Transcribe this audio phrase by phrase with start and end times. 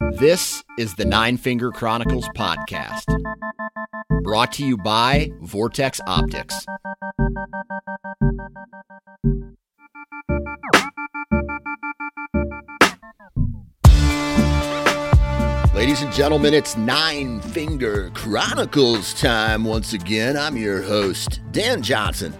[0.00, 3.06] This is the Nine Finger Chronicles podcast,
[4.24, 6.66] brought to you by Vortex Optics.
[15.74, 20.36] Ladies and gentlemen, it's Nine Finger Chronicles time once again.
[20.36, 22.34] I'm your host, Dan Johnson.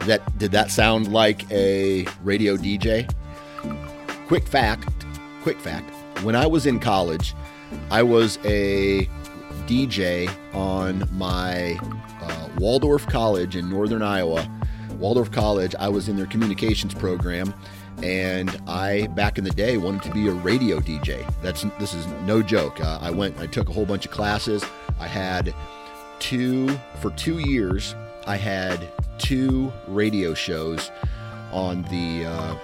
[0.00, 3.08] That did that sound like a radio DJ?
[4.26, 5.06] Quick fact,
[5.42, 7.34] quick fact when I was in college,
[7.90, 9.08] I was a
[9.66, 11.78] DJ on my
[12.20, 14.48] uh, Waldorf College in Northern Iowa.
[14.98, 17.54] Waldorf College, I was in their communications program,
[18.02, 21.26] and I back in the day wanted to be a radio DJ.
[21.42, 22.80] That's this is no joke.
[22.80, 24.64] Uh, I went, I took a whole bunch of classes.
[24.98, 25.54] I had
[26.18, 26.68] two
[27.00, 27.94] for two years.
[28.26, 30.90] I had two radio shows
[31.52, 32.56] on the uh,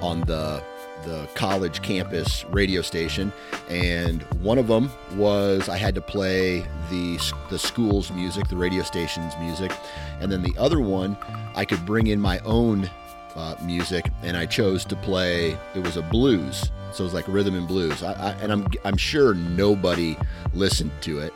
[0.00, 0.64] on the
[1.04, 3.32] the college campus radio station,
[3.68, 7.18] and one of them was I had to play the
[7.50, 9.72] the school's music, the radio station's music,
[10.20, 11.16] and then the other one
[11.54, 12.90] I could bring in my own
[13.34, 15.56] uh, music, and I chose to play.
[15.74, 18.02] It was a blues, so it was like rhythm and blues.
[18.02, 20.16] I, I, and I'm I'm sure nobody
[20.54, 21.32] listened to it.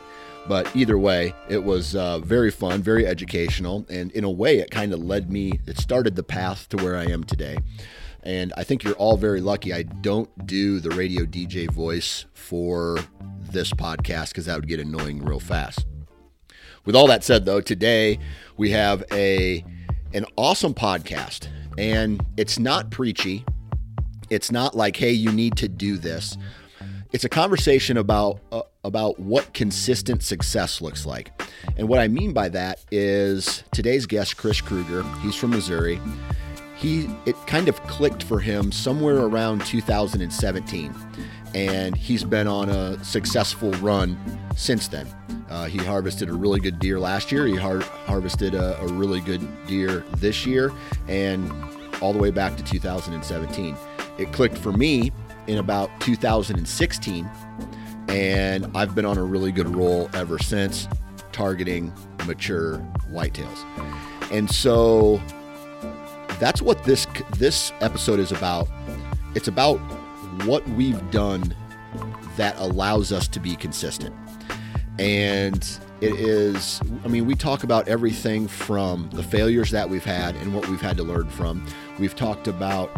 [0.47, 4.71] But either way, it was uh, very fun, very educational, and in a way, it
[4.71, 7.57] kind of led me, it started the path to where I am today.
[8.27, 9.73] And I think you're all very lucky.
[9.73, 12.99] I don't do the radio DJ voice for
[13.51, 15.85] this podcast because that would get annoying real fast.
[16.83, 18.19] With all that said, though, today
[18.57, 19.63] we have a
[20.13, 23.45] an awesome podcast, and it's not preachy.
[24.29, 26.37] It's not like, "Hey, you need to do this."
[27.13, 31.31] It's a conversation about uh, about what consistent success looks like,
[31.77, 35.03] and what I mean by that is today's guest, Chris Kruger.
[35.21, 36.01] He's from Missouri
[36.77, 40.93] he it kind of clicked for him somewhere around 2017
[41.55, 44.17] and he's been on a successful run
[44.55, 45.07] since then.
[45.49, 47.47] Uh, he harvested a really good deer last year.
[47.47, 50.71] He har- harvested a, a really good deer this year
[51.07, 51.51] and
[52.01, 53.75] all the way back to 2017
[54.19, 55.11] it clicked for me
[55.47, 57.27] in about 2016
[58.07, 60.87] and i've been on a really good roll ever since
[61.37, 61.93] targeting
[62.25, 62.77] mature
[63.11, 63.63] whitetails.
[64.31, 65.21] And so
[66.39, 68.67] that's what this this episode is about.
[69.35, 69.77] It's about
[70.45, 71.53] what we've done
[72.35, 74.15] that allows us to be consistent.
[74.99, 75.67] And
[76.01, 80.53] it is I mean, we talk about everything from the failures that we've had and
[80.53, 81.65] what we've had to learn from.
[81.99, 82.91] We've talked about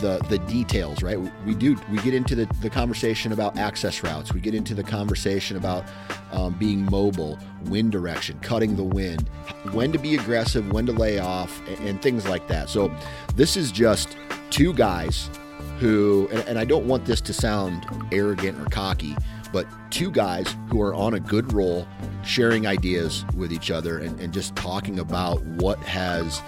[0.00, 1.18] the the details, right?
[1.44, 4.32] We do we get into the, the conversation about access routes.
[4.32, 5.84] We get into the conversation about
[6.32, 9.28] um, being mobile, wind direction, cutting the wind,
[9.72, 12.68] when to be aggressive, when to lay off, and, and things like that.
[12.68, 12.94] So
[13.36, 14.16] this is just
[14.50, 15.30] two guys
[15.78, 19.16] who, and, and I don't want this to sound arrogant or cocky,
[19.52, 21.86] but two guys who are on a good roll,
[22.22, 26.42] sharing ideas with each other, and, and just talking about what has.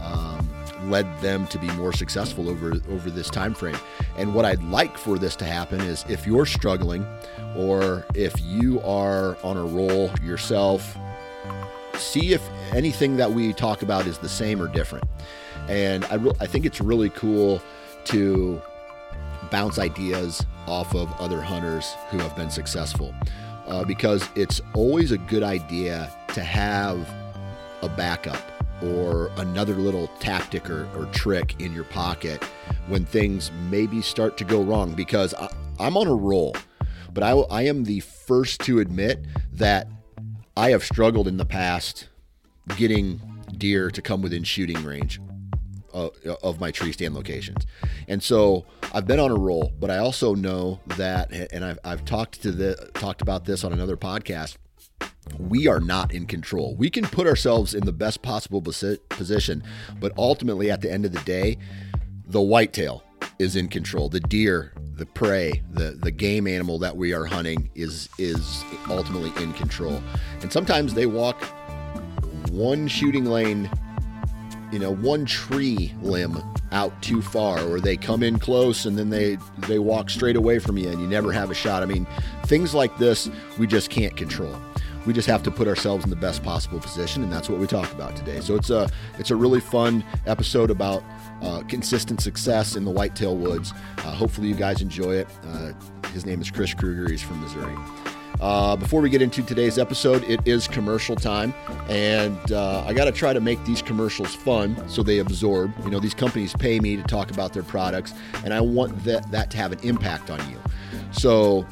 [0.00, 3.78] Um, led them to be more successful over over this time frame.
[4.16, 7.06] And what I'd like for this to happen is if you're struggling
[7.56, 10.96] or if you are on a roll yourself,
[11.94, 12.42] see if
[12.72, 15.04] anything that we talk about is the same or different.
[15.68, 17.62] And I, re- I think it's really cool
[18.06, 18.60] to
[19.50, 23.14] bounce ideas off of other hunters who have been successful
[23.66, 27.08] uh, because it's always a good idea to have
[27.82, 32.42] a backup or another little tactic or, or trick in your pocket
[32.88, 36.54] when things maybe start to go wrong because I, I'm on a roll.
[37.12, 39.88] But I, I am the first to admit that
[40.56, 42.08] I have struggled in the past
[42.76, 43.20] getting
[43.56, 45.20] deer to come within shooting range
[45.92, 47.66] of, of my tree stand locations.
[48.08, 52.04] And so I've been on a roll, but I also know that, and I've, I've
[52.04, 54.56] talked to the talked about this on another podcast.
[55.38, 56.74] We are not in control.
[56.76, 59.62] We can put ourselves in the best possible position,
[60.00, 61.58] but ultimately, at the end of the day,
[62.26, 63.02] the whitetail
[63.38, 64.08] is in control.
[64.08, 69.32] The deer, the prey, the the game animal that we are hunting is is ultimately
[69.42, 70.02] in control.
[70.42, 71.42] And sometimes they walk
[72.50, 73.68] one shooting lane
[74.72, 79.10] you know one tree limb out too far or they come in close and then
[79.10, 79.38] they
[79.68, 82.06] they walk straight away from you and you never have a shot i mean
[82.46, 84.54] things like this we just can't control
[85.06, 87.66] we just have to put ourselves in the best possible position and that's what we
[87.66, 88.88] talk about today so it's a
[89.18, 91.02] it's a really fun episode about
[91.42, 95.72] uh, consistent success in the whitetail woods uh, hopefully you guys enjoy it uh,
[96.08, 97.76] his name is chris kruger he's from missouri
[98.40, 101.54] uh, before we get into today's episode, it is commercial time,
[101.88, 105.72] and uh, I got to try to make these commercials fun so they absorb.
[105.84, 108.12] You know, these companies pay me to talk about their products,
[108.44, 110.58] and I want that that to have an impact on you.
[111.12, 111.66] So,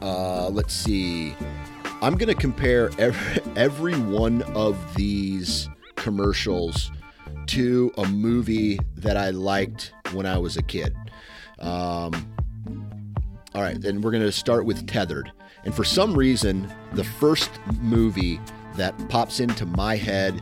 [0.00, 1.34] uh, let's see.
[2.04, 6.92] I'm going to compare every, every one of these commercials
[7.46, 10.94] to a movie that I liked when I was a kid.
[11.60, 12.12] Um,
[13.54, 15.32] all right, then we're going to start with Tethered.
[15.64, 18.38] And for some reason, the first movie
[18.76, 20.38] that pops into my head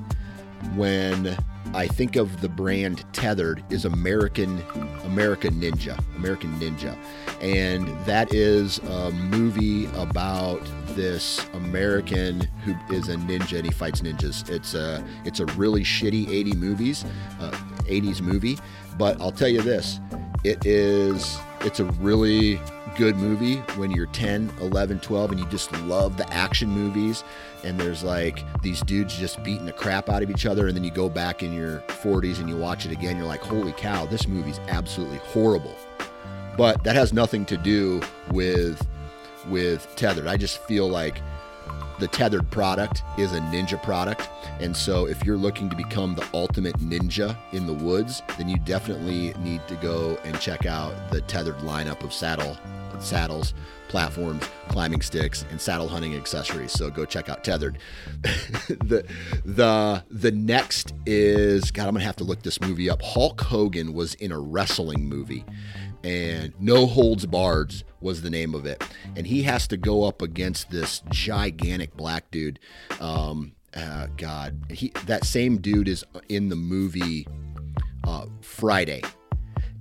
[0.74, 1.36] when
[1.74, 4.62] I think of the brand Tethered is American
[5.04, 6.96] American Ninja, American Ninja.
[7.40, 14.02] And that is a movie about this American who is a ninja and he fights
[14.02, 14.48] ninjas.
[14.50, 17.04] It's a it's a really shitty 80 movies,
[17.40, 17.50] uh,
[17.84, 18.58] 80s movie,
[18.98, 19.98] but I'll tell you this,
[20.44, 22.60] it is it's a really
[22.96, 27.24] good movie when you're 10, 11, 12, and you just love the action movies.
[27.64, 30.66] And there's like these dudes just beating the crap out of each other.
[30.66, 33.16] And then you go back in your 40s and you watch it again.
[33.16, 35.76] You're like, holy cow, this movie's absolutely horrible.
[36.56, 38.86] But that has nothing to do with
[39.48, 40.26] with tethered.
[40.26, 41.20] I just feel like
[41.98, 44.28] the tethered product is a ninja product.
[44.60, 48.58] And so if you're looking to become the ultimate ninja in the woods, then you
[48.58, 52.56] definitely need to go and check out the tethered lineup of saddle
[53.02, 53.54] saddles,
[53.88, 56.72] platforms, climbing sticks, and saddle hunting accessories.
[56.72, 57.78] So go check out Tethered.
[58.22, 59.06] the
[59.44, 61.88] the the next is God.
[61.88, 63.02] I'm gonna have to look this movie up.
[63.02, 65.44] Hulk Hogan was in a wrestling movie,
[66.04, 68.82] and No Holds Barred was the name of it.
[69.16, 72.58] And he has to go up against this gigantic black dude.
[73.00, 77.26] Um, uh, God, he that same dude is in the movie
[78.04, 79.02] uh, Friday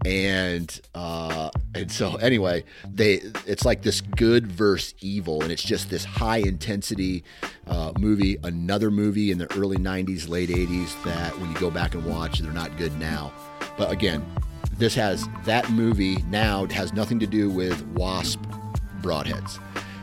[0.06, 5.90] and uh, and so anyway, they it's like this good versus evil, and it's just
[5.90, 7.24] this high intensity
[7.68, 8.38] uh, movie.
[8.44, 12.40] Another movie in the early '90s, late '80s that when you go back and watch,
[12.40, 13.32] they're not good now.
[13.78, 14.26] But again,
[14.78, 18.42] this has that movie now has nothing to do with Wasp
[19.02, 19.60] broadheads,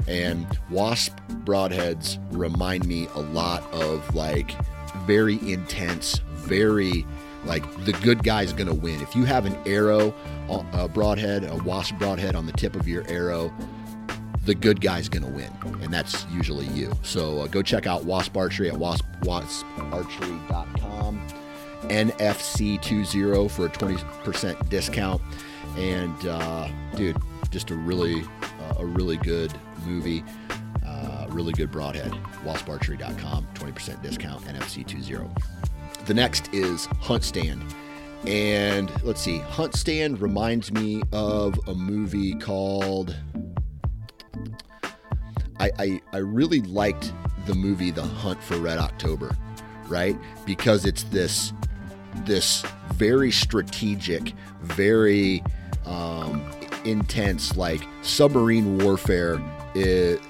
[0.06, 4.54] and Wasp broadheads remind me a lot of like
[5.06, 7.04] very intense, very
[7.48, 9.00] like the good guy's going to win.
[9.00, 10.14] If you have an arrow,
[10.72, 13.52] a broadhead, a wasp broadhead on the tip of your arrow,
[14.44, 15.50] the good guy's going to win,
[15.82, 16.92] and that's usually you.
[17.02, 21.26] So uh, go check out Wasp Archery at wasp, wasparchery.com.
[21.82, 25.22] NFC20 for a 20% discount.
[25.76, 27.16] And uh, dude,
[27.50, 29.52] just a really, uh, a really good
[29.86, 30.24] movie.
[30.84, 32.10] Uh, really good broadhead.
[32.44, 35.67] Wasparchery.com, 20% discount, NFC20.
[36.08, 37.62] The next is Hunt Stand.
[38.26, 43.14] And let's see, Hunt Stand reminds me of a movie called.
[45.60, 47.12] I, I, I really liked
[47.44, 49.36] the movie The Hunt for Red October,
[49.86, 50.16] right?
[50.46, 51.52] Because it's this
[52.24, 55.44] this very strategic, very
[55.84, 56.42] um,
[56.86, 59.38] intense, like submarine warfare.
[59.74, 60.20] It,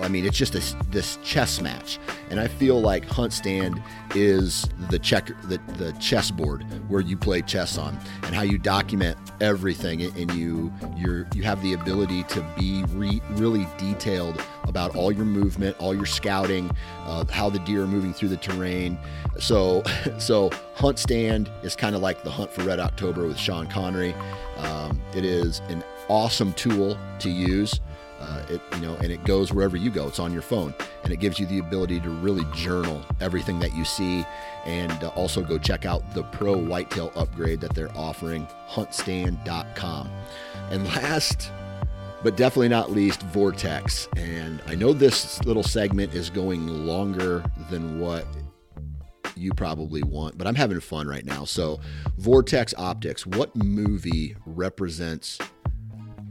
[0.00, 1.98] I mean, it's just this this chess match,
[2.30, 3.82] and I feel like Hunt Stand
[4.14, 9.18] is the check the, the chessboard where you play chess on, and how you document
[9.40, 15.10] everything, and you you you have the ability to be re, really detailed about all
[15.10, 16.70] your movement, all your scouting,
[17.04, 18.98] uh, how the deer are moving through the terrain.
[19.38, 19.82] So
[20.18, 24.14] so Hunt Stand is kind of like the Hunt for Red October with Sean Connery.
[24.58, 27.80] Um, it is an awesome tool to use
[28.20, 30.08] Uh, it you know, and it goes wherever you go.
[30.08, 33.74] It's on your phone, and it gives you the ability to really journal everything that
[33.74, 34.24] you see,
[34.64, 40.10] and uh, also go check out the Pro Whitetail upgrade that they're offering, HuntStand.com.
[40.70, 41.50] And last,
[42.22, 44.08] but definitely not least, Vortex.
[44.16, 48.26] And I know this little segment is going longer than what
[49.36, 51.44] you probably want, but I'm having fun right now.
[51.44, 51.80] So,
[52.18, 53.26] Vortex Optics.
[53.26, 55.38] What movie represents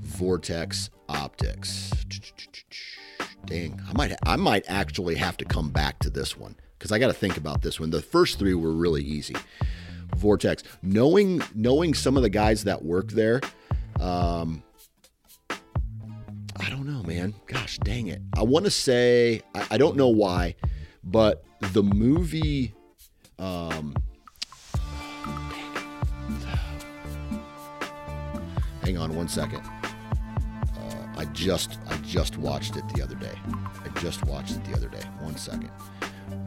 [0.05, 1.91] Vortex Optics?
[3.45, 6.99] Dang, I might I might actually have to come back to this one because I
[6.99, 7.89] got to think about this one.
[7.89, 9.35] The first three were really easy.
[10.15, 13.41] Vortex, knowing knowing some of the guys that work there,
[13.99, 14.63] um,
[15.49, 17.33] I don't know, man.
[17.47, 18.21] Gosh, dang it.
[18.35, 20.55] I want to say I, I don't know why,
[21.03, 22.73] but the movie
[23.37, 23.95] um,
[28.81, 29.61] hang on one second.
[31.17, 33.37] I just I just watched it the other day.
[33.83, 35.03] I just watched it the other day.
[35.19, 35.71] One second.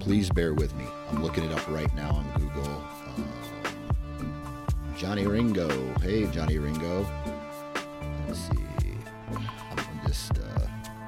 [0.00, 0.84] Please bear with me.
[1.10, 2.84] I'm looking it up right now on Google.
[3.16, 3.28] Um,
[4.96, 5.68] Johnny Ringo.
[6.00, 7.06] Hey, Johnny Ringo.
[8.26, 8.64] Let's see.
[9.32, 10.38] I'm just.
[10.38, 10.66] Uh,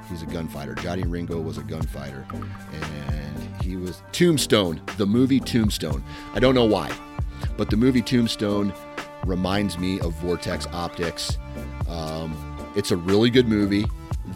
[0.08, 0.74] he's a gunfighter.
[0.74, 2.26] Johnny Ringo was a gunfighter,
[2.72, 6.02] and he was Tombstone, the movie Tombstone.
[6.34, 6.92] I don't know why,
[7.56, 8.72] but the movie Tombstone
[9.24, 11.38] reminds me of Vortex Optics.
[12.76, 13.84] It's a really good movie.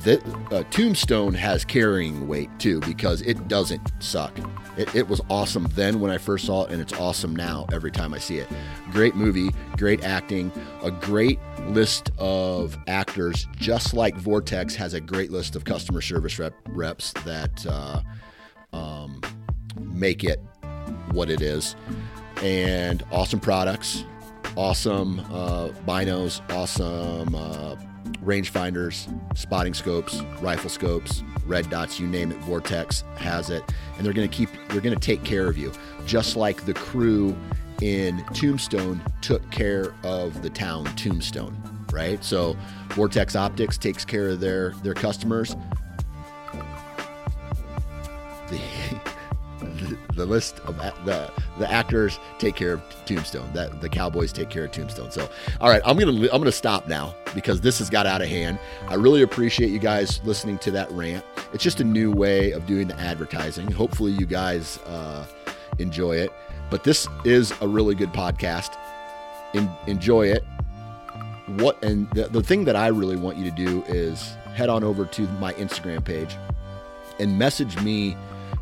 [0.03, 4.37] That uh, Tombstone has carrying weight too because it doesn't suck.
[4.76, 7.93] It, it, was awesome then when I first saw it, and it's awesome now every
[7.93, 8.49] time I see it.
[8.91, 10.50] Great movie, great acting,
[10.83, 16.41] a great list of actors, just like Vortex has a great list of customer service
[16.41, 18.00] rep, reps that uh,
[18.73, 19.21] um,
[19.79, 20.41] make it
[21.12, 21.76] what it is.
[22.43, 24.05] And awesome products,
[24.57, 27.76] awesome uh, binos, awesome uh,
[28.25, 33.62] rangefinders, spotting scopes, rifle scopes, red dots, you name it, Vortex has it.
[33.97, 35.73] And they're going to keep, they're going to take care of you.
[36.07, 37.37] Just like the crew
[37.81, 41.57] in Tombstone took care of the town Tombstone,
[41.93, 42.23] right?
[42.25, 42.57] So
[42.90, 45.57] Vortex Optics takes care of their, their customers
[48.49, 48.61] the,
[49.61, 53.50] the, the list of the the actors take care of Tombstone.
[53.52, 55.11] That the Cowboys take care of Tombstone.
[55.11, 55.28] So,
[55.61, 58.59] all right, I'm gonna I'm gonna stop now because this has got out of hand.
[58.88, 61.25] I really appreciate you guys listening to that rant.
[61.52, 63.71] It's just a new way of doing the advertising.
[63.71, 65.26] Hopefully, you guys uh,
[65.78, 66.33] enjoy it.
[66.71, 68.75] But this is a really good podcast.
[69.54, 70.42] In, enjoy it.
[71.59, 74.83] What and the, the thing that I really want you to do is head on
[74.83, 76.37] over to my Instagram page
[77.18, 78.16] and message me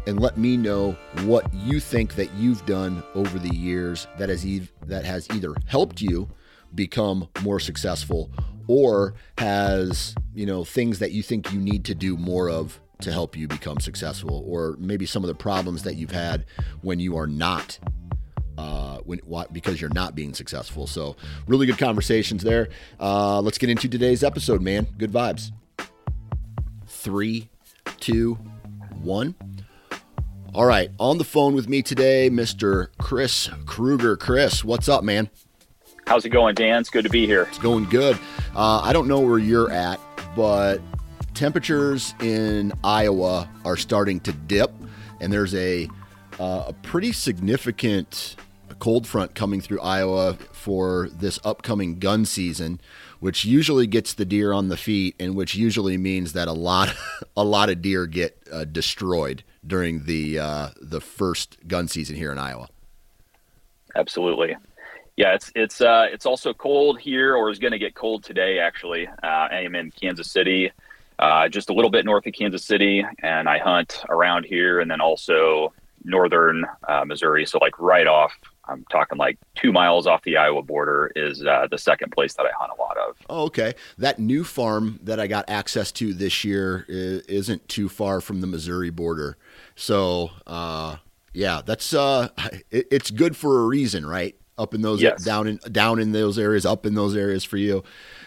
[0.07, 4.45] and let me know what you think that you've done over the years that has
[4.45, 6.29] e- that has either helped you
[6.75, 8.31] become more successful
[8.67, 13.13] or has you know things that you think you need to do more of to
[13.13, 16.45] help you become successful or maybe some of the problems that you've had
[16.83, 17.79] when you are not
[18.59, 20.87] uh, when because you're not being successful.
[20.87, 21.17] So
[21.47, 22.69] really good conversations there.
[23.01, 24.87] Uh, let's get into today's episode man.
[24.99, 25.51] Good vibes.
[26.87, 27.49] Three
[27.99, 28.39] two
[29.03, 29.35] one
[30.55, 32.89] all right, on the phone with me today, Mr.
[32.99, 34.19] Chris Kruger.
[34.19, 35.31] Chris, what's up, man?
[36.07, 36.81] How's it going, Dan?
[36.81, 37.45] It's good to be here.
[37.45, 38.19] It's going good.
[38.55, 39.99] Uh, I don't know where you're at,
[40.37, 40.83] but
[41.33, 44.71] temperatures in Iowa are starting to dip,
[45.21, 45.89] and there's a
[46.39, 48.37] uh, a pretty significant
[48.79, 52.79] cold front coming through Iowa for this upcoming gun season,
[53.21, 56.95] which usually gets the deer on the feet, and which usually means that a lot
[57.39, 62.33] a lot of deer get uh, destroyed during the uh, the first gun season here
[62.33, 62.69] in Iowa.
[63.95, 64.57] Absolutely,
[65.17, 65.35] yeah.
[65.35, 68.59] It's it's uh, it's also cold here, or is going to get cold today.
[68.59, 70.73] Actually, uh, I am in Kansas City,
[71.19, 74.91] uh, just a little bit north of Kansas City, and I hunt around here, and
[74.91, 75.73] then also
[76.05, 77.47] northern uh, Missouri.
[77.47, 78.33] So like right off
[78.69, 82.47] I'm talking like two miles off the Iowa border is uh, the second place that
[82.47, 83.17] I hunt a lot of.
[83.29, 83.75] Oh, okay.
[83.99, 88.47] That new farm that I got access to this year isn't too far from the
[88.47, 89.37] Missouri border.
[89.77, 90.97] So, uh,
[91.33, 92.29] yeah, that's uh,
[92.71, 94.37] it, it's good for a reason, right?
[94.59, 95.25] Up in those yes.
[95.25, 97.83] down in down in those areas, up in those areas for you.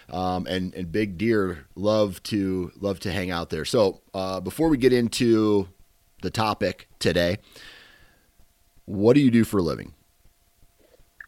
[0.09, 3.65] Um, and and big deer love to love to hang out there.
[3.65, 5.67] So uh, before we get into
[6.21, 7.37] the topic today,
[8.85, 9.93] what do you do for a living?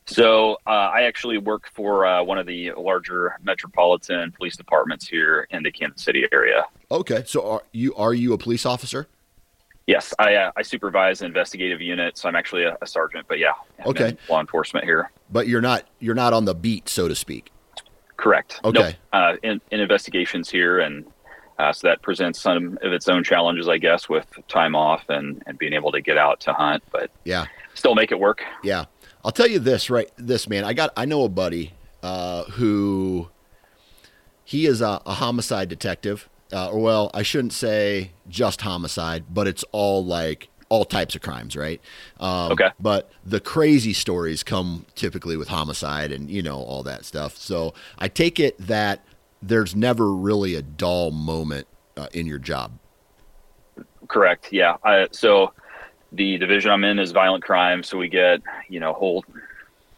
[0.08, 5.48] So uh, I actually work for uh, one of the larger metropolitan police departments here
[5.52, 6.66] in the Kansas City area.
[6.90, 9.08] Okay, so are you are you a police officer?
[9.88, 13.26] Yes, I uh, I supervise an investigative unit, so I'm actually a, a sergeant.
[13.28, 13.54] But yeah,
[13.86, 15.12] okay, law enforcement here.
[15.32, 17.52] But you're not you're not on the beat, so to speak.
[18.18, 18.60] Correct.
[18.64, 18.80] Okay.
[18.80, 18.96] Nope.
[19.14, 21.06] Uh, in, in investigations here, and
[21.60, 25.42] Uh, so that presents some of its own challenges, I guess, with time off and,
[25.48, 26.84] and being able to get out to hunt.
[26.92, 28.44] But yeah, still make it work.
[28.62, 28.86] Yeah,
[29.26, 30.64] I'll tell you this right, this man.
[30.64, 33.30] I got I know a buddy uh, who
[34.44, 36.30] he is a, a homicide detective.
[36.52, 41.22] Uh, or well, I shouldn't say just homicide, but it's all like all types of
[41.22, 41.82] crimes, right?
[42.20, 42.70] Um, okay.
[42.80, 47.38] But the crazy stories come typically with homicide and you know all that stuff.
[47.38, 49.06] So I take it that
[49.42, 52.72] there's never really a dull moment uh, in your job.
[54.08, 54.52] Correct.
[54.52, 54.78] Yeah.
[54.84, 55.54] I, so
[56.12, 59.24] the division I'm in is violent crime, so we get you know whole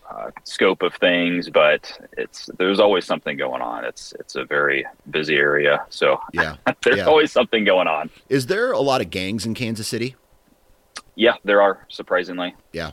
[0.10, 3.86] uh, scope of things, but it's there's always something going on.
[3.86, 7.06] It's it's a very busy area, so yeah, there's yeah.
[7.06, 8.10] always something going on.
[8.28, 10.16] Is there a lot of gangs in Kansas City?
[11.16, 12.56] Yeah, there are surprisingly.
[12.72, 12.92] Yeah.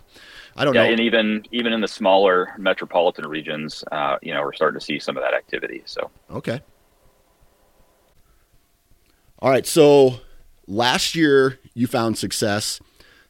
[0.56, 0.90] I don't yeah, know.
[0.90, 4.98] and even even in the smaller metropolitan regions, uh, you know, we're starting to see
[4.98, 5.82] some of that activity.
[5.84, 6.60] So okay.
[9.38, 9.66] All right.
[9.66, 10.20] So
[10.66, 12.80] last year you found success.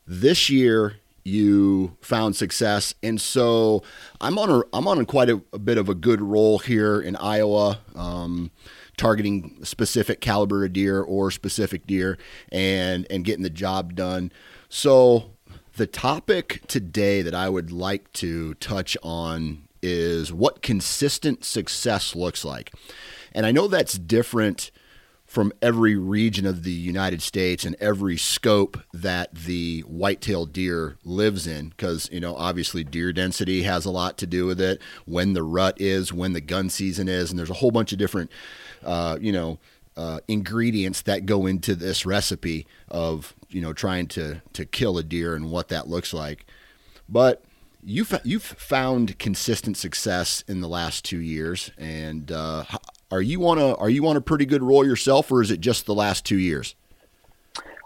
[0.07, 3.83] This year you found success, and so
[4.21, 7.01] I'm on a I'm on a quite a, a bit of a good roll here
[7.01, 7.81] in Iowa.
[7.95, 8.51] Um,
[8.97, 12.17] targeting specific caliber of deer or specific deer
[12.51, 14.33] and and getting the job done.
[14.69, 15.33] So
[15.77, 22.45] the topic today that I would like to touch on is what consistent success looks
[22.45, 22.73] like.
[23.33, 24.71] And I know that's different
[25.37, 31.47] from every region of the United States and every scope that the white-tailed deer lives
[31.47, 35.35] in because you know obviously deer density has a lot to do with it when
[35.35, 38.31] the rut is when the gun season is and there's a whole bunch of different
[38.83, 39.59] uh, you know
[39.99, 45.03] uh, ingredients that go into this recipe of you know trying to to kill a
[45.03, 46.47] deer and what that looks like.
[47.11, 47.45] But
[47.85, 52.65] you've you've found consistent success in the last two years and uh,
[53.11, 55.61] are you on a are you on a pretty good roll yourself, or is it
[55.61, 56.75] just the last two years?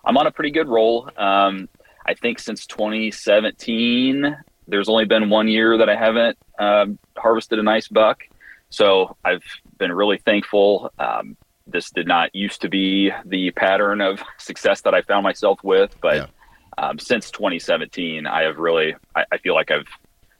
[0.04, 1.10] I'm on a pretty good roll.
[1.16, 1.68] Um,
[2.06, 4.36] I think since 2017,
[4.66, 8.22] there's only been one year that I haven't um, harvested a nice buck.
[8.70, 9.44] So I've
[9.78, 10.90] been really thankful.
[10.98, 11.36] Um,
[11.66, 15.94] this did not used to be the pattern of success that I found myself with,
[16.00, 16.26] but yeah.
[16.78, 19.88] Um, since 2017, I have really, I, I feel like I've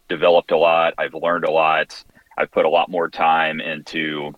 [0.08, 0.94] developed a lot.
[0.96, 2.02] I've learned a lot.
[2.38, 4.32] I've put a lot more time into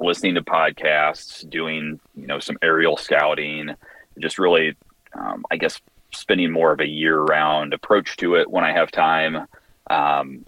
[0.00, 3.74] listening to podcasts, doing you know some aerial scouting,
[4.18, 4.76] just really,
[5.12, 5.80] um, I guess,
[6.12, 9.46] spending more of a year-round approach to it when I have time,
[9.88, 10.44] um,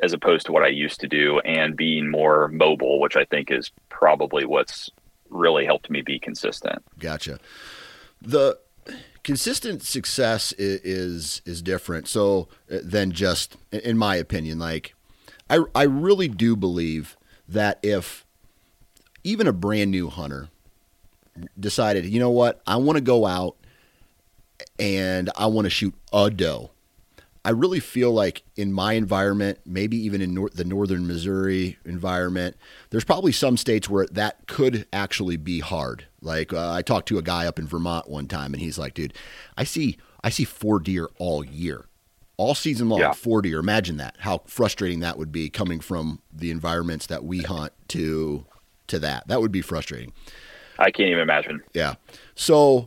[0.00, 3.50] as opposed to what I used to do, and being more mobile, which I think
[3.50, 4.90] is probably what's
[5.30, 6.84] really helped me be consistent.
[6.98, 7.38] Gotcha.
[8.20, 8.58] The
[9.22, 14.94] consistent success is, is is, different so uh, than just in my opinion like
[15.50, 17.16] I I really do believe
[17.48, 18.25] that if
[19.26, 20.48] even a brand new hunter
[21.58, 23.56] decided, you know what, I want to go out
[24.78, 26.70] and I want to shoot a doe.
[27.44, 32.56] I really feel like in my environment, maybe even in nor- the northern Missouri environment,
[32.90, 36.06] there's probably some states where that could actually be hard.
[36.20, 38.94] Like uh, I talked to a guy up in Vermont one time, and he's like,
[38.94, 39.14] "Dude,
[39.56, 41.86] I see I see four deer all year,
[42.36, 43.12] all season long, yeah.
[43.12, 43.60] four deer.
[43.60, 44.16] Imagine that.
[44.18, 48.44] How frustrating that would be coming from the environments that we hunt to
[48.88, 49.26] to that.
[49.28, 50.12] That would be frustrating.
[50.78, 51.62] I can't even imagine.
[51.72, 51.94] Yeah.
[52.34, 52.86] So,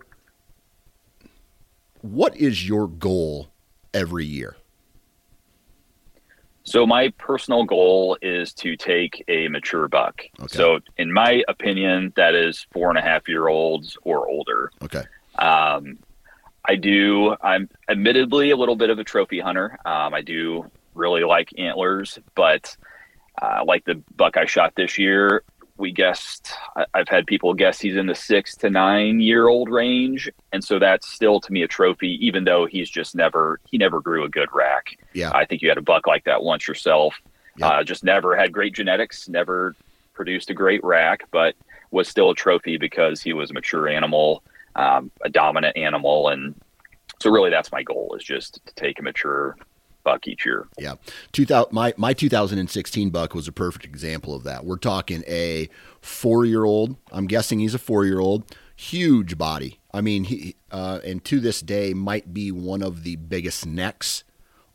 [2.02, 3.50] what is your goal
[3.94, 4.56] every year?
[6.64, 10.22] So, my personal goal is to take a mature buck.
[10.40, 10.56] Okay.
[10.56, 14.72] So, in my opinion, that is four and a half year olds or older.
[14.84, 15.04] Okay.
[15.40, 15.98] Um,
[16.66, 17.36] I do.
[17.42, 19.80] I'm admittedly a little bit of a trophy hunter.
[19.86, 22.76] Um, I do really like antlers, but
[23.42, 25.44] uh, like the buck I shot this year,
[25.80, 26.52] we guessed
[26.94, 30.30] i've had people guess he's in the six to nine year old range.
[30.52, 34.02] And so that's still to me a trophy even though he's just never he never
[34.02, 34.98] grew a good rack.
[35.14, 35.32] Yeah.
[35.34, 37.16] I think you had a buck like that once yourself.
[37.62, 39.76] Uh, just never had great genetics never
[40.14, 41.56] produced a great rack but
[41.92, 44.44] was still a trophy because he was a mature animal
[44.76, 46.30] um, a dominant animal.
[46.30, 46.56] And
[47.22, 49.58] so really that's my goal is just to take a mature
[50.10, 50.68] buck each year.
[50.78, 50.96] Yeah,
[51.34, 54.66] 2000, my my 2016 buck was a perfect example of that.
[54.66, 55.70] We're talking a
[56.02, 56.96] four year old.
[57.12, 58.44] I'm guessing he's a four year old.
[58.76, 59.80] Huge body.
[59.94, 64.24] I mean, he uh, and to this day might be one of the biggest necks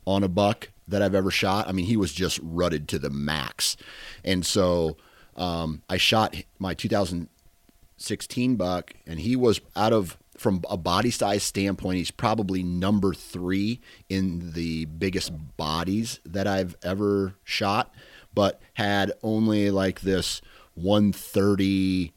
[0.05, 1.67] on a buck that I've ever shot.
[1.67, 3.75] I mean, he was just rutted to the max,
[4.23, 4.97] and so
[5.35, 11.43] um, I shot my 2016 buck, and he was out of from a body size
[11.43, 17.93] standpoint, he's probably number three in the biggest bodies that I've ever shot,
[18.33, 20.41] but had only like this
[20.75, 22.15] 134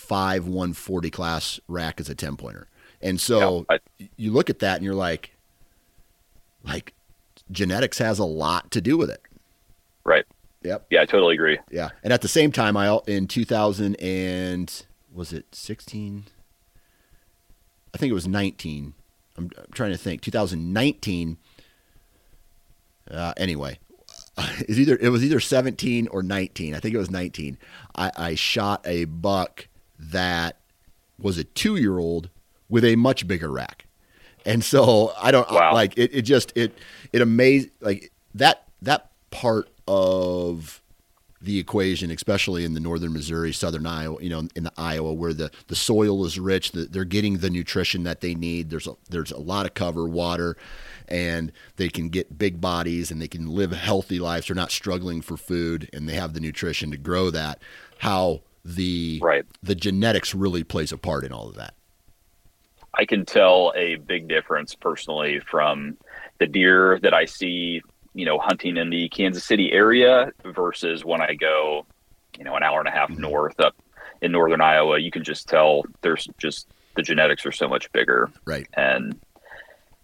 [0.00, 2.66] five 140 class rack as a 10 pointer.
[3.00, 3.78] And so Yeah,
[4.16, 5.36] you look at that and you're like,
[6.64, 6.94] like
[7.50, 9.22] genetics has a lot to do with it.
[10.04, 10.24] Right.
[10.62, 10.86] Yep.
[10.90, 11.58] Yeah, I totally agree.
[11.70, 11.90] Yeah.
[12.02, 16.24] And at the same time, I in 2000 and was it 16?
[17.94, 18.94] I think it was 19.
[19.36, 20.20] I'm, I'm trying to think.
[20.22, 21.36] 2019.
[23.10, 23.78] Uh, anyway,
[24.38, 26.74] it's either it was either 17 or 19.
[26.74, 27.58] I think it was 19.
[27.96, 29.66] I, I shot a buck
[29.98, 30.56] that
[31.18, 32.30] was a two year old
[32.68, 33.86] with a much bigger rack,
[34.46, 35.74] and so I don't Wow.
[35.74, 36.14] like it.
[36.14, 36.72] It just it
[37.12, 40.79] it amazed like that that part of
[41.42, 45.32] the equation, especially in the northern Missouri, southern Iowa, you know, in the Iowa where
[45.32, 48.68] the, the soil is rich, the, they're getting the nutrition that they need.
[48.68, 50.56] There's a, there's a lot of cover, water,
[51.08, 54.48] and they can get big bodies and they can live healthy lives.
[54.48, 57.60] They're not struggling for food and they have the nutrition to grow that.
[57.98, 59.44] How the Right.
[59.62, 61.74] the genetics really plays a part in all of that.
[62.94, 65.96] I can tell a big difference personally from
[66.38, 67.82] the deer that I see,
[68.14, 71.86] you know, hunting in the Kansas City area versus when I go,
[72.38, 73.18] you know, an hour and a half Mhm.
[73.18, 73.74] north up
[74.22, 74.98] in northern Iowa.
[74.98, 78.30] You can just tell there's just the genetics are so much bigger.
[78.44, 78.66] Right.
[78.74, 79.18] And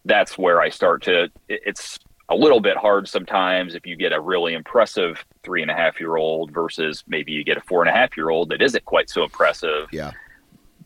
[0.05, 4.12] that's where I start to, it- it's a little bit hard sometimes if you get
[4.12, 7.83] a really impressive three and a half year old versus maybe you get a four
[7.83, 10.11] and a half year old that isn't quite so impressive Yeah.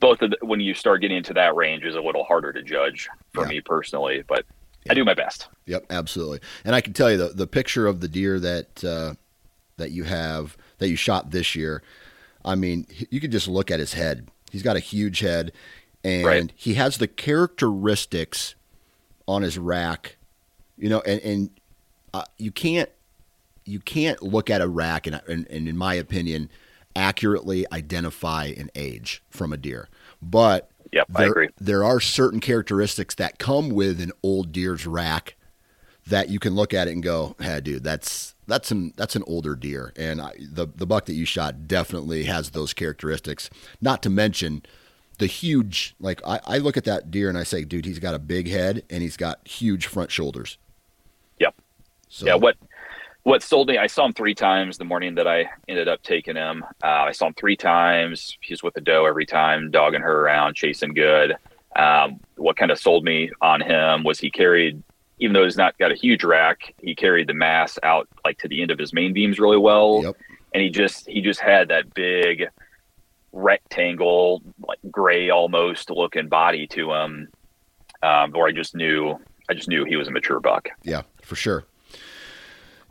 [0.01, 2.63] both of the, when you start getting into that range is a little harder to
[2.63, 3.49] judge for Yeah.
[3.49, 4.45] me personally, but.
[4.91, 5.47] I do my best.
[5.67, 6.41] Yep, absolutely.
[6.65, 9.15] And I can tell you the the picture of the deer that uh,
[9.77, 11.83] that you have that you shot this year.
[12.45, 14.29] I mean, you could just look at his head.
[14.51, 15.53] He's got a huge head,
[16.03, 16.53] and Right.
[16.57, 18.55] he has the characteristics
[19.29, 20.17] on his rack.
[20.77, 21.51] You know, and and
[22.13, 22.89] uh, you can't
[23.65, 26.51] you can't look at a rack and, and, and in my opinion
[26.97, 29.89] accurately identify an age from a deer.
[30.21, 31.49] But Yep, I there, agree.
[31.61, 35.37] there are certain characteristics that come with an old deer's rack
[36.07, 39.23] that you can look at it and go, "Hey, dude, that's that's an that's an
[39.27, 43.49] older deer." And I, the the buck that you shot definitely has those characteristics.
[43.81, 44.63] Not to mention
[45.19, 48.15] the huge, like I, I look at that deer and I say, "Dude, he's got
[48.15, 50.59] a big head and he's got huge front shoulders."
[51.39, 51.55] Yep.
[52.09, 52.57] So, yeah, what
[53.23, 53.77] what sold me?
[53.79, 56.65] I saw him three times the morning that I ended up taking him.
[56.83, 58.37] Uh, I saw him three times.
[58.41, 61.37] He's with the doe every time, dogging her around, chasing good.
[61.77, 64.83] Um, what kind of sold me on him was he carried,
[65.19, 68.49] even though he's not got a huge rack, he carried the mass out like to
[68.49, 70.01] the end of his main beams really well.
[70.03, 70.17] Yep.
[70.55, 72.49] and he just he just had that big
[73.33, 77.29] rectangle like gray almost looking body to him
[78.03, 79.17] um where i just knew
[79.49, 81.65] i just knew he was a mature buck Yeah, for sure.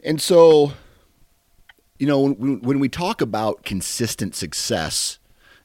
[0.04, 0.74] And so,
[1.98, 5.20] you know, when, when we talk about consistent success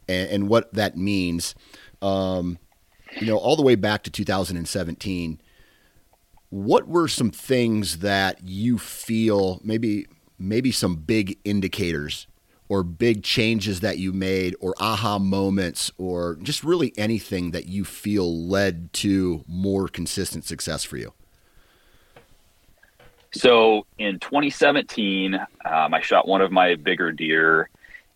[0.09, 1.55] and, and what that means,
[2.03, 2.59] um,
[3.21, 5.41] you know, all the way back to 2017,
[6.51, 10.07] what were some things that you feel maybe
[10.39, 12.27] maybe some big indicators
[12.69, 17.85] or big changes that you made or aha moments or just really anything that you
[17.85, 21.13] feel led to more consistent success for you?
[23.35, 27.69] So in 2017, um, I shot one of my bigger deer,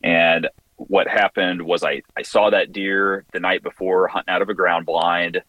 [0.03, 4.49] and what happened was I, I saw that deer the night before hunting out of
[4.49, 5.43] a ground blind.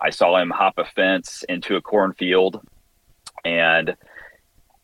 [0.00, 2.60] I saw him hop a fence into a cornfield,
[3.44, 3.96] and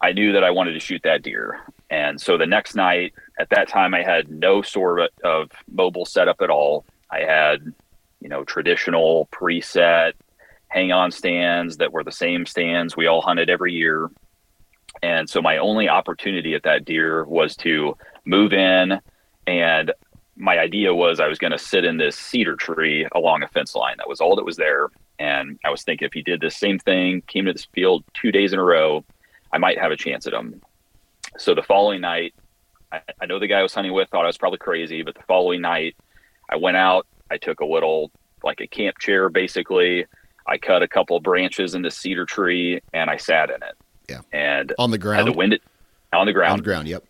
[0.01, 1.61] I knew that I wanted to shoot that deer.
[1.89, 6.41] And so the next night, at that time, I had no sort of, mobile setup
[6.41, 6.85] at all.
[7.11, 7.73] I had,
[8.21, 10.15] you know, traditional preset
[10.69, 14.11] hang on stands that were the same stands we all hunted every year.
[15.03, 19.01] And so my only opportunity at that deer was to move in.
[19.47, 19.93] And
[20.37, 23.75] my idea was I was going to sit in this cedar tree along a fence
[23.75, 23.97] line.
[23.99, 24.89] That was all that was there.
[25.19, 28.33] And I was thinking if he did the same thing, came to this field two
[28.33, 29.05] days in a row,
[29.53, 30.63] I might have a chance at him.
[31.37, 32.35] So the following night,
[32.91, 35.15] I, I know the guy I was hunting with thought I was probably crazy, but
[35.15, 35.97] the following night,
[36.49, 37.07] I went out.
[37.31, 38.11] I took a little,
[38.43, 40.07] like a camp chair, basically.
[40.47, 43.77] I cut a couple branches in the cedar tree and I sat in it.
[44.09, 44.21] Yeah.
[44.33, 45.29] And On the ground?
[45.29, 45.59] the wind
[46.13, 46.53] on the ground.
[46.53, 47.05] On the ground, yep.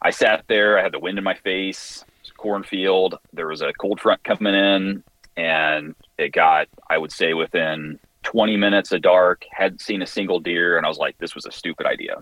[0.00, 0.78] I sat there.
[0.78, 2.04] I had the wind in my face.
[2.36, 3.18] Cornfield.
[3.32, 5.02] There was a cold front coming in,
[5.36, 9.44] and it got, I would say, within 20 minutes of dark.
[9.50, 12.16] Hadn't seen a single deer, and I was like, "This was a stupid idea."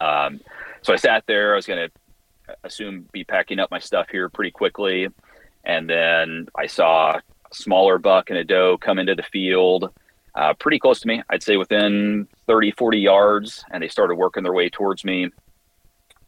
[0.00, 0.40] Um,
[0.82, 1.52] so I sat there.
[1.52, 5.08] I was going to assume be packing up my stuff here pretty quickly,
[5.64, 7.22] and then I saw a
[7.54, 9.92] smaller buck and a doe come into the field.
[10.34, 14.42] Uh, pretty close to me, I'd say within 30, 40 yards, and they started working
[14.42, 15.30] their way towards me.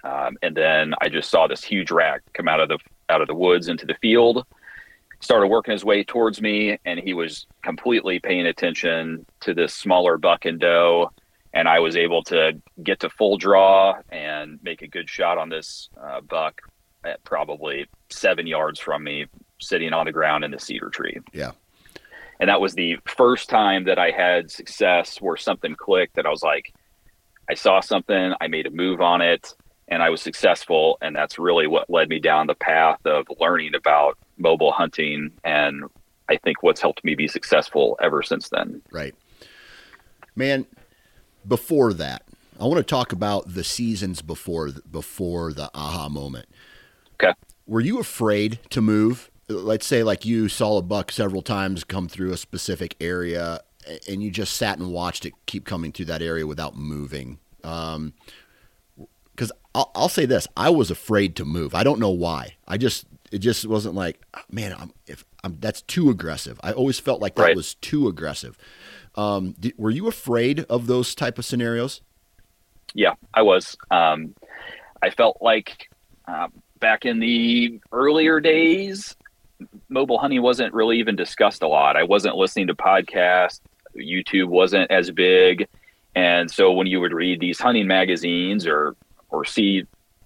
[0.02, 3.26] Um, and then I just saw this huge rack come out of the out of
[3.26, 4.46] the woods into the field.
[5.20, 10.16] Started working his way towards me, and he was completely paying attention to this smaller
[10.16, 11.10] buck and doe.
[11.52, 15.50] And I was able to get to full draw and make a good shot on
[15.50, 16.62] this uh, buck
[17.04, 19.26] at probably seven yards from me,
[19.60, 21.18] sitting on the ground in the cedar tree.
[21.32, 21.52] Yeah.
[22.40, 26.30] And that was the first time that I had success where something clicked that I
[26.30, 26.72] was like,
[27.50, 29.54] I saw something, I made a move on it,
[29.88, 30.96] and I was successful.
[31.02, 35.32] And that's really what led me down the path of learning about mobile hunting.
[35.44, 35.84] And
[36.30, 38.80] I think what's helped me be successful ever since then.
[38.90, 39.14] Right.
[40.34, 40.66] Man,
[41.46, 42.22] before that,
[42.58, 46.48] I want to talk about the seasons before before the aha moment.
[47.14, 47.34] Okay.
[47.66, 49.29] Were you afraid to move?
[49.50, 53.60] Let's say like you saw a buck several times come through a specific area
[54.08, 57.38] and you just sat and watched it keep coming through that area without moving.
[57.64, 58.14] Um,
[59.34, 61.74] because I'll, I'll, say this, I was afraid to move.
[61.74, 62.56] I don't know why.
[62.68, 66.60] I just it just wasn't like, man, I'm, if I'm, that's too aggressive.
[66.62, 67.56] I always felt like that right.
[67.56, 68.58] was too aggressive.
[69.14, 72.02] Um, did, were you afraid of those type of scenarios?
[72.92, 73.76] Yeah, I was.
[73.90, 74.34] Um,
[75.00, 75.88] I felt like
[76.28, 76.48] uh,
[76.80, 79.16] back in the earlier days,
[79.88, 81.96] mobile hunting wasn't really even discussed a lot.
[81.96, 83.60] I wasn't listening to podcasts.
[83.96, 85.68] YouTube wasn't as big.
[86.14, 88.96] And so when you would read these hunting magazines or
[89.28, 89.84] or see,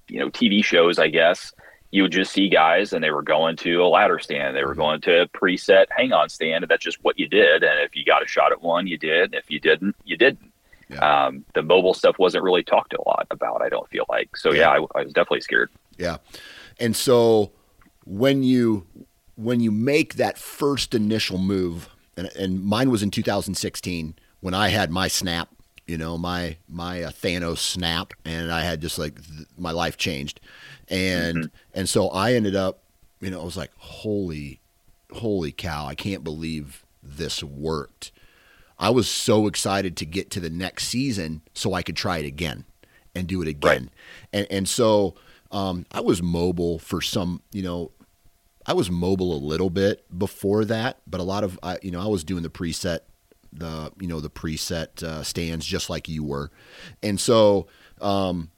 [0.08, 1.52] you know, TV shows, I guess,
[1.90, 4.74] you would just see guys and they were going to a ladder stand, they were
[4.74, 7.62] going to a preset hang on stand, and that's just what you did.
[7.62, 9.34] And if you got a shot at one, you did.
[9.34, 10.50] If you didn't, you didn't.
[10.88, 11.26] Yeah.
[11.26, 13.62] Um, the mobile stuff wasn't really talked a lot about.
[13.62, 14.52] I don't feel like so.
[14.52, 15.70] Yeah, yeah I, I was definitely scared.
[15.96, 16.18] Yeah,
[16.78, 17.52] and so
[18.04, 18.86] when you
[19.36, 24.68] when you make that first initial move, and, and mine was in 2016 when I
[24.68, 25.48] had my snap
[25.86, 29.96] you know, my my uh, Thanos snap, and I had just like th- my life
[29.96, 30.40] changed,
[30.88, 31.78] and mm-hmm.
[31.78, 32.78] and so I ended up,
[33.20, 34.60] you know, I was like, holy,
[35.12, 38.12] holy cow, I can't believe this worked.
[38.78, 42.26] I was so excited to get to the next season so I could try it
[42.26, 42.64] again
[43.14, 43.90] and do it again, right.
[44.32, 45.14] and and so
[45.52, 47.90] um, I was mobile for some, you know,
[48.66, 52.00] I was mobile a little bit before that, but a lot of I, you know,
[52.00, 53.00] I was doing the preset
[53.52, 56.50] the you know the preset uh, stands just like you were,
[57.02, 57.66] and so
[58.00, 58.50] um,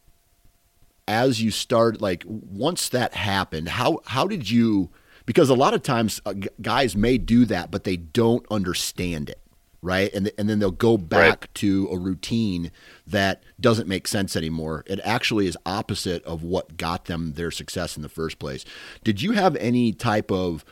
[1.07, 4.90] as you start like once that happened, how how did you?
[5.25, 9.40] Because a lot of times uh, guys may do that, but they don't understand it,
[9.87, 10.12] right?
[10.12, 11.55] And and then they'll go back right.
[11.55, 12.70] to a routine
[13.07, 14.85] that doesn't make sense anymore.
[14.87, 18.64] It actually is opposite of what got them their success in the first place.
[19.05, 20.64] Did you have any type of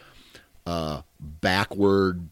[0.66, 2.28] uh, backward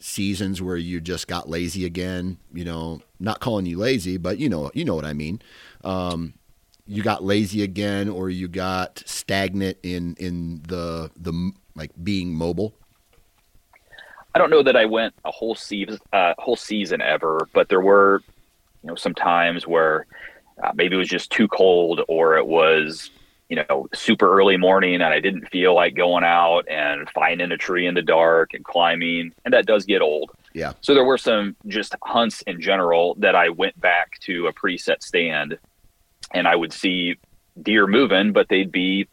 [0.00, 2.38] seasons where you just got lazy again.
[2.52, 5.40] You know, not calling you lazy, but you know, you know what I mean.
[5.84, 6.34] Um,
[6.86, 12.74] you got lazy again, or you got stagnant in in the the like being mobile.
[14.34, 17.80] I don't know that I went a whole season uh, whole season ever, but there
[17.80, 18.22] were
[18.82, 20.06] you know some times where
[20.62, 23.10] uh, maybe it was just too cold, or it was
[23.48, 27.56] you know, super early morning and I didn't feel like going out and finding a
[27.56, 29.32] tree in the dark and climbing.
[29.44, 30.30] And that does get old.
[30.52, 30.74] Yeah.
[30.82, 35.02] So there were some just hunts in general that I went back to a preset
[35.02, 35.58] stand
[36.32, 37.16] and I would see
[37.62, 39.08] deer moving, but they'd be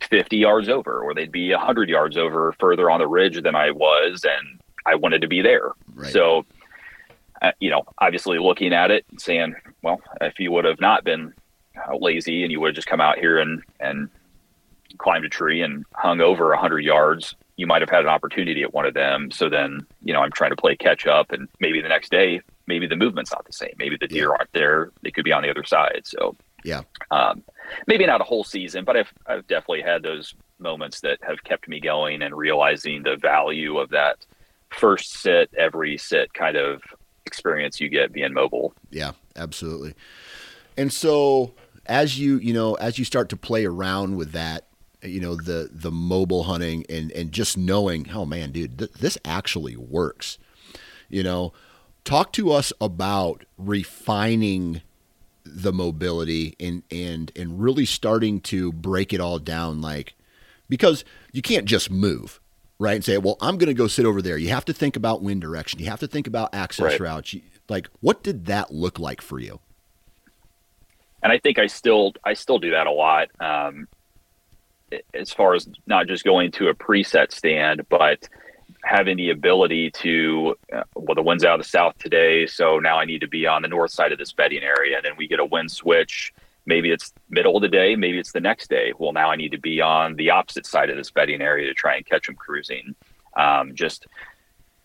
[0.00, 3.70] 50 yards over or they'd be 100 yards over further on the ridge than I
[3.70, 4.24] was.
[4.24, 5.72] And I wanted to be there.
[5.94, 6.12] Right.
[6.12, 6.46] So,
[7.42, 11.04] uh, you know, obviously looking at it and saying, well, if you would have not
[11.04, 11.34] been
[11.86, 14.08] uh, lazy and you would have just come out here and and
[14.96, 18.72] climbed a tree and hung over 100 yards you might have had an opportunity at
[18.72, 21.80] one of them so then you know i'm trying to play catch up and maybe
[21.80, 24.36] the next day maybe the movement's not the same maybe the deer yeah.
[24.38, 26.34] aren't there they could be on the other side so
[26.64, 26.82] yeah.
[27.10, 27.42] Um,
[27.86, 31.68] maybe not a whole season but i've i've definitely had those moments that have kept
[31.68, 34.24] me going and realizing the value of that
[34.70, 36.82] first sit every sit kind of
[37.26, 38.74] experience you get being mobile.
[38.90, 39.94] Yeah absolutely.
[40.76, 41.54] And so
[41.86, 44.66] as you you know as you start to play around with that
[45.02, 49.16] you know the the mobile hunting and and just knowing oh man dude th- this
[49.24, 50.38] actually works
[51.08, 51.52] you know
[52.04, 54.82] talk to us about refining
[55.54, 60.14] the mobility and and and really starting to break it all down like
[60.68, 62.40] because you can't just move
[62.78, 64.96] right and say well i'm going to go sit over there you have to think
[64.96, 67.00] about wind direction you have to think about access right.
[67.00, 67.34] routes
[67.68, 69.60] like what did that look like for you
[71.22, 73.28] and I think I still I still do that a lot.
[73.40, 73.88] Um,
[75.12, 78.28] as far as not just going to a preset stand, but
[78.84, 82.98] having the ability to uh, well the wind's out of the south today so now
[82.98, 85.26] i need to be on the north side of this bedding area and then we
[85.26, 86.32] get a wind switch
[86.68, 88.92] maybe it's middle of the day, maybe it's the next day.
[88.98, 91.74] Well, now I need to be on the opposite side of this bedding area to
[91.74, 92.94] try and catch them cruising.
[93.36, 94.06] Um, just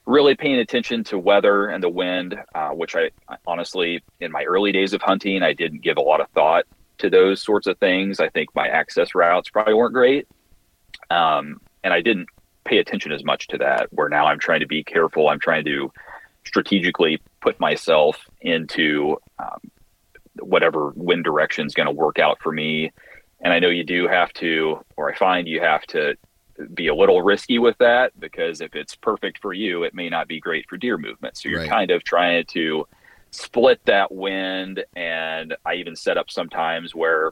[0.05, 3.11] really paying attention to weather and the wind, uh, which I
[3.45, 6.63] honestly, in my early days of hunting, I didn't give a lot of thought
[6.99, 8.21] to those sorts of things.
[8.21, 10.27] I think my access routes probably weren't great.
[11.09, 12.29] Um, and I didn't
[12.65, 15.29] pay attention as much to that, where now I'm trying to be careful.
[15.29, 15.91] I'm trying to
[16.45, 19.71] strategically put myself into um,
[20.39, 22.91] whatever wind direction is going to work out for me.
[23.41, 26.15] And I know you do have to, or I find you have to
[26.73, 30.27] be a little risky with that because if it's perfect for you, it may not
[30.27, 31.37] be great for deer movement.
[31.37, 31.69] So you're right.
[31.69, 32.87] kind of trying to
[33.31, 34.83] split that wind.
[34.95, 37.31] And I even set up sometimes where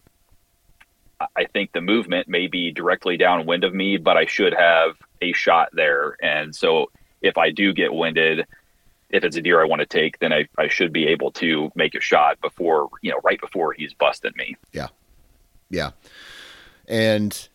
[1.36, 5.34] I think the movement may be directly downwind of me, but I should have a
[5.34, 6.18] shot there.
[6.22, 8.46] And so if I do get winded,
[9.10, 11.72] if it's a deer I want to take, then I, I should be able to
[11.76, 14.56] make a shot before, you know, right before he's busting me.
[14.72, 14.88] Yeah.
[15.70, 15.92] Yeah.
[16.88, 17.50] And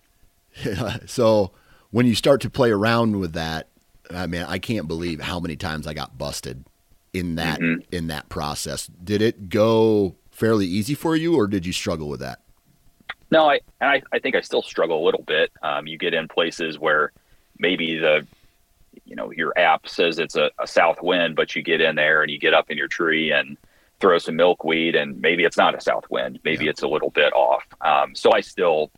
[1.06, 1.52] so
[1.90, 3.68] when you start to play around with that,
[4.10, 6.64] I mean, I can't believe how many times I got busted
[7.12, 7.80] in that mm-hmm.
[7.90, 8.86] in that process.
[8.86, 12.40] Did it go fairly easy for you, or did you struggle with that?
[13.30, 15.52] No, I I, I think I still struggle a little bit.
[15.62, 17.12] Um, you get in places where
[17.58, 18.26] maybe the
[19.04, 22.22] you know your app says it's a, a south wind, but you get in there
[22.22, 23.56] and you get up in your tree and
[24.00, 26.70] throw some milkweed, and maybe it's not a south wind, maybe yeah.
[26.70, 27.64] it's a little bit off.
[27.80, 28.90] Um, so I still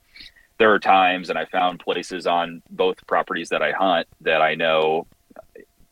[0.59, 4.57] there are times, and I found places on both properties that I hunt that I
[4.57, 5.07] know,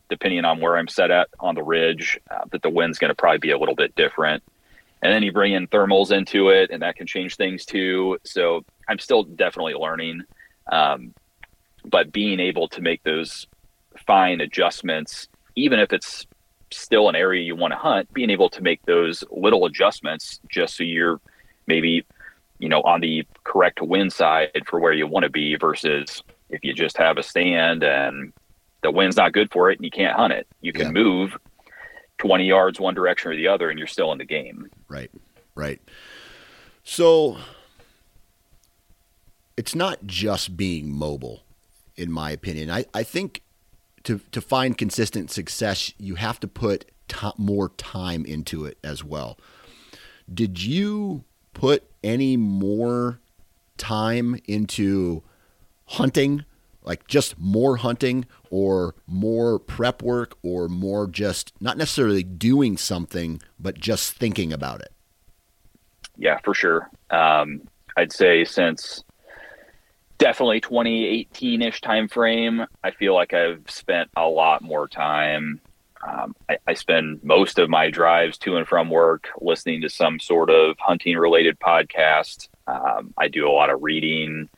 [0.09, 3.15] depending on where I'm set at on the ridge, uh, that the wind's going to
[3.15, 4.43] probably be a little bit different.
[5.01, 8.17] And then you bring in thermals into it, and that can change things too.
[8.23, 10.23] So I'm still definitely learning.
[10.71, 11.13] Um,
[11.85, 13.47] but being able to make those
[14.05, 16.25] fine adjustments, even if it's
[16.71, 20.75] still an area you want to hunt, being able to make those little adjustments just
[20.75, 21.21] so you're
[21.67, 22.05] maybe
[22.59, 26.63] you know, on the correct wind side for where you want to be versus if
[26.63, 28.33] you just have a stand and
[28.81, 30.47] the wind's not good for it and you can't hunt it.
[30.61, 30.91] You can yeah.
[30.91, 31.37] move
[32.17, 34.69] 20 yards one direction or the other and you're still in the game.
[34.87, 35.11] Right.
[35.55, 35.81] Right.
[36.83, 37.37] So
[39.55, 41.43] it's not just being mobile,
[41.95, 42.69] in my opinion.
[42.69, 43.41] I, I think
[44.03, 49.03] to, to find consistent success, you have to put t- more time into it as
[49.03, 49.37] well.
[50.33, 53.19] Did you put any more
[53.77, 55.23] time into
[55.85, 56.45] hunting,
[56.87, 63.41] like just more hunting or more prep work or more just not necessarily doing something,
[63.59, 64.91] but just thinking about it?
[66.17, 66.89] Yeah, for sure.
[67.11, 67.61] Um,
[67.95, 69.03] I'd say since
[70.17, 75.61] definitely 2018 ish time frame, I feel like I've spent a lot more time
[76.05, 80.19] um, I, I, spend most of my drives to and from work listening to some
[80.19, 82.49] sort of hunting related podcast.
[82.67, 84.49] Um, I do a lot of reading.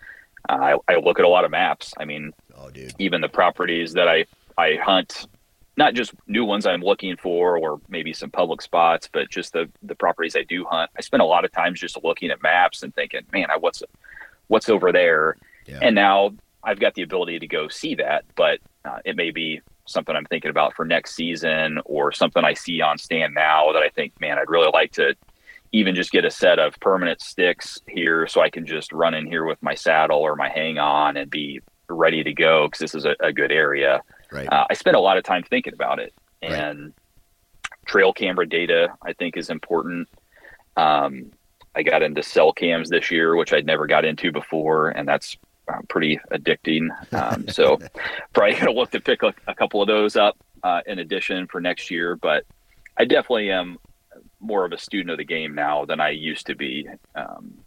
[0.49, 1.93] I, I, look at a lot of maps.
[1.97, 4.25] I mean, oh, even the properties that I,
[4.57, 5.27] I hunt,
[5.77, 9.69] not just new ones I'm looking for or maybe some public spots, but just the,
[9.83, 10.89] the properties I do hunt.
[10.97, 13.83] I spend a lot of times just looking at maps and thinking, man, I, what's,
[14.47, 15.37] what's over there?
[15.67, 15.79] Yeah.
[15.81, 16.31] And now
[16.63, 20.25] I've got the ability to go see that, but uh, it may be something I'm
[20.25, 24.19] thinking about for next season or something I see on stand now that I think,
[24.19, 25.15] man, I'd really like to
[25.71, 29.25] even just get a set of permanent sticks here so I can just run in
[29.25, 32.95] here with my saddle or my hang on and be ready to go because this
[32.95, 34.01] is a, a, good area.
[34.31, 34.47] Right.
[34.51, 36.93] Uh, I spent a lot of time thinking about it and right.
[37.85, 40.07] trail camera data I think is important.
[40.77, 41.31] Um,
[41.75, 45.37] I got into cell cams this year, which I'd never got into before, and that's
[45.67, 46.89] uh, pretty addicting.
[47.13, 47.77] Um, so
[48.33, 51.47] probably going to look to pick a, a, couple of those up uh, in addition
[51.47, 52.15] for next year.
[52.15, 52.43] But
[52.97, 53.77] I definitely am
[54.39, 56.87] more of a student of the game now than I used to be.
[57.15, 57.59] Um,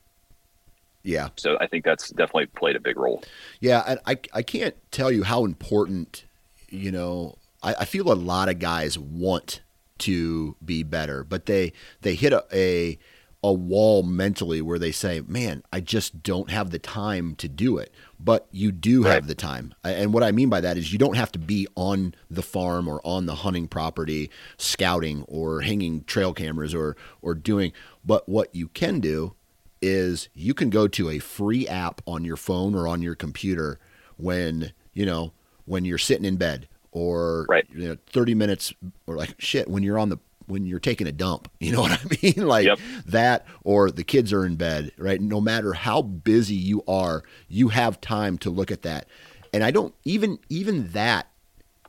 [1.03, 1.29] yeah.
[1.37, 3.23] So I think that's definitely played a big role.
[3.61, 6.25] Yeah, and I I can't tell you how important.
[6.69, 9.61] You know, I, I feel a lot of guys want
[9.99, 12.99] to be better, but they they hit a, a
[13.43, 17.79] a wall mentally where they say, "Man, I just don't have the time to do
[17.79, 19.15] it." But you do right.
[19.15, 19.75] have the time.
[19.83, 22.87] And what I mean by that is you don't have to be on the farm
[22.87, 27.73] or on the hunting property scouting or hanging trail cameras or or doing,
[28.05, 29.35] but what you can do
[29.83, 33.81] is you can go to a free app on your phone or on your computer
[34.17, 35.33] when, you know,
[35.65, 37.67] when you're sitting in bed or right.
[37.73, 38.73] you know 30 minutes
[39.07, 41.51] or like shit when you're on the when you're taking a dump.
[41.61, 42.47] You know what I mean?
[42.47, 42.79] like yep.
[43.07, 45.21] that, or the kids are in bed, right?
[45.21, 49.07] No matter how busy you are, you have time to look at that.
[49.53, 51.29] And I don't even even that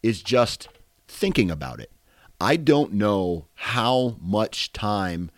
[0.03, 0.67] is just
[1.07, 1.91] thinking about it.
[2.39, 5.31] I don't know how much time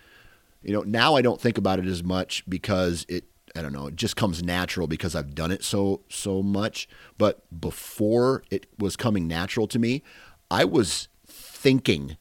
[0.66, 3.88] you know, now I don't think about it as much because it I don't know,
[3.88, 6.89] it just comes natural because I've done it so so much.
[7.18, 10.01] But before it was coming natural to me,
[10.49, 12.18] I was thinking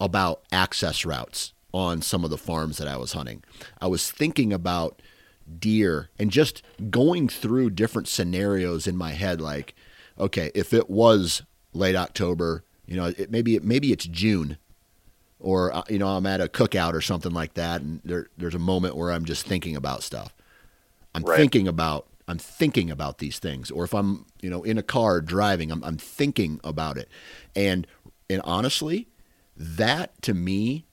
[0.00, 3.42] about access routes on some of the farms that I was hunting.
[3.80, 5.02] I was thinking about
[5.58, 9.74] deer and just going through different scenarios in my head like
[10.18, 11.42] okay, if it was
[11.72, 14.58] late October, you know, it, maybe maybe it's June
[15.38, 18.54] or uh, you know, I'm at a cookout or something like that and there there's
[18.54, 20.34] a moment where I'm just thinking about stuff.
[21.14, 21.36] I'm right.
[21.36, 23.70] thinking about I'm thinking about these things.
[23.70, 27.08] Or if I'm, you know, in a car driving, I'm, I'm thinking about it.
[27.56, 27.86] And
[28.28, 29.08] and honestly,
[29.58, 30.86] that to me,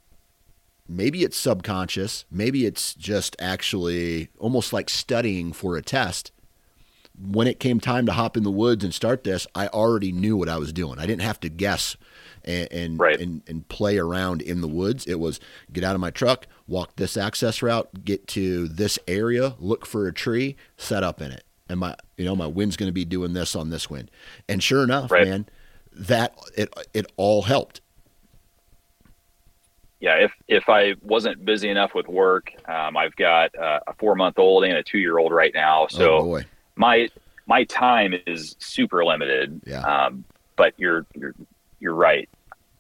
[0.87, 6.31] maybe it's subconscious, maybe it's just actually almost like studying for a test.
[7.17, 10.35] When it came time to hop in the woods and start this, I already knew
[10.35, 10.99] what I was doing.
[10.99, 11.95] I didn't have to guess
[12.43, 13.19] and and, right.
[13.19, 15.05] and, and play around in the woods.
[15.05, 15.39] It was
[15.71, 20.07] get out of my truck, walk this access route, get to this area, look for
[20.07, 21.43] a tree, set up in it.
[21.69, 24.11] And my you know, my wind's gonna be doing this on this wind.
[24.49, 25.27] And sure enough, right.
[25.27, 25.47] man,
[25.91, 27.81] that it it all helped.
[29.99, 34.15] Yeah, if if I wasn't busy enough with work, um, I've got uh, a four
[34.15, 35.87] month old and a two year old right now.
[35.87, 36.41] So oh
[36.75, 37.09] my
[37.47, 39.61] my time is super limited.
[39.65, 39.81] Yeah.
[39.81, 40.25] Um,
[40.55, 41.33] but you're you're
[41.79, 42.29] you're right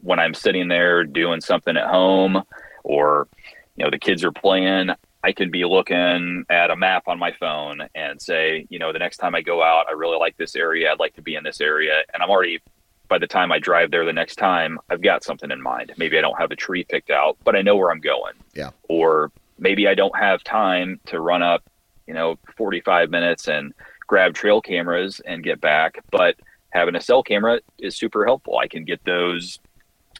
[0.01, 2.43] when I'm sitting there doing something at home
[2.83, 3.27] or
[3.75, 4.91] you know the kids are playing
[5.25, 8.99] I can be looking at a map on my phone and say, you know, the
[8.99, 10.91] next time I go out, I really like this area.
[10.91, 12.03] I'd like to be in this area.
[12.13, 12.61] And I'm already,
[13.07, 15.93] by the time I drive there the next time, I've got something in mind.
[15.97, 18.33] Maybe I don't have a tree picked out, but I know where I'm going.
[18.53, 18.71] Yeah.
[18.89, 21.63] Or maybe I don't have time to run up,
[22.07, 23.73] you know, 45 minutes and
[24.07, 26.03] grab trail cameras and get back.
[26.11, 26.35] But
[26.69, 28.57] having a cell camera is super helpful.
[28.57, 29.59] I can get those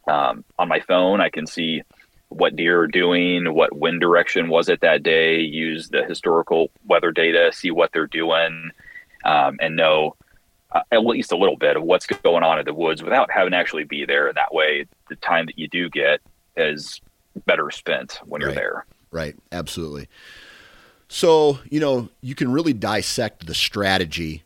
[0.07, 1.21] um, on my phone.
[1.21, 1.81] I can see
[2.29, 7.11] what deer are doing, what wind direction was it that day, use the historical weather
[7.11, 8.71] data, see what they're doing,
[9.23, 10.15] um, and know
[10.71, 13.51] uh, at least a little bit of what's going on in the woods without having
[13.51, 14.31] to actually be there.
[14.33, 16.21] That way, the time that you do get
[16.57, 17.01] is
[17.45, 18.85] better spent when you're there.
[19.11, 19.35] Right.
[19.51, 20.07] Absolutely.
[21.07, 24.43] So, you know, you can really dissect the strategy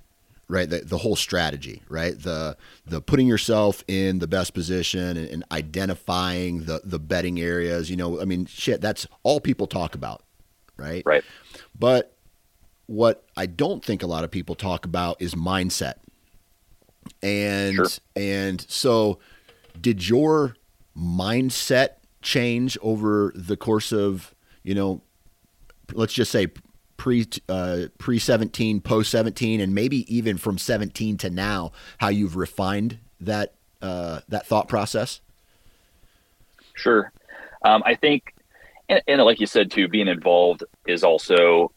[0.49, 0.69] right?
[0.69, 2.19] The, the whole strategy, right?
[2.19, 7.89] The the putting yourself in the best position and, and, identifying the the bedding areas.
[7.89, 10.23] You know, I mean, shit, that's all people talk about,
[10.75, 11.03] right?
[11.05, 11.23] Right.
[11.77, 12.17] But
[12.87, 15.95] what I don't think a lot of people talk about is mindset.
[17.21, 17.87] And sure.
[18.15, 19.19] and so,
[19.79, 20.55] did your
[20.97, 21.89] mindset
[22.21, 24.33] change over the course of
[24.63, 25.01] you know,
[25.93, 26.47] let's just say
[26.97, 32.35] pre uh, pre 17, post 17, and maybe even from 17 to now, how you've
[32.35, 35.21] refined that uh, that thought process?
[36.75, 37.11] Sure,
[37.63, 38.35] um, I think,
[38.87, 41.71] and, and like you said too, being involved is also,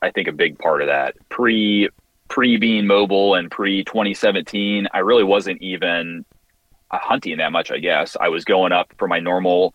[0.00, 1.16] I think, a big part of that.
[1.28, 1.90] Pre
[2.30, 6.24] pre being mobile and pre 2017, I really wasn't even
[6.90, 7.70] hunting that much.
[7.70, 8.16] I guess.
[8.18, 9.74] I was going up for my normal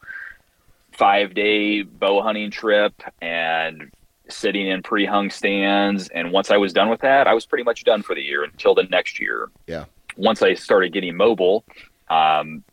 [0.98, 3.92] five day bow hunting trip and
[4.30, 6.08] sitting in pre-hung stands.
[6.10, 8.44] And once i was done with that i was pretty much done for the year
[8.44, 9.50] until the next year.
[9.68, 9.86] Yeah.
[10.18, 11.64] Once i started getting mobile
[12.10, 12.64] um,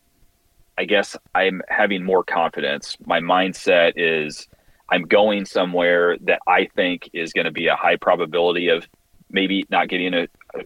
[0.77, 2.97] i guess i'm having more confidence.
[3.05, 4.47] My mindset is
[4.89, 8.87] i'm going somewhere that i think is going to be a high probability of
[9.33, 10.63] maybe not getting a, a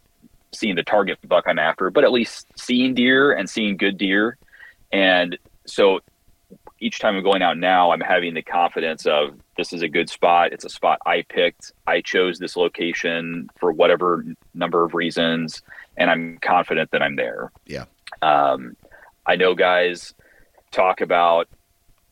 [0.53, 4.38] seeing the target buck i'm after but at least seeing deer and seeing good deer
[4.91, 5.99] and so
[6.80, 10.09] each time I'm going out now, I'm having the confidence of this is a good
[10.09, 10.53] spot.
[10.53, 11.72] It's a spot I picked.
[11.88, 15.63] I chose this location for whatever number of reasons,
[15.97, 17.51] and I'm confident that I'm there.
[17.65, 17.86] Yeah.
[18.22, 18.76] Um,
[19.26, 20.13] I know guys
[20.72, 21.47] talk about,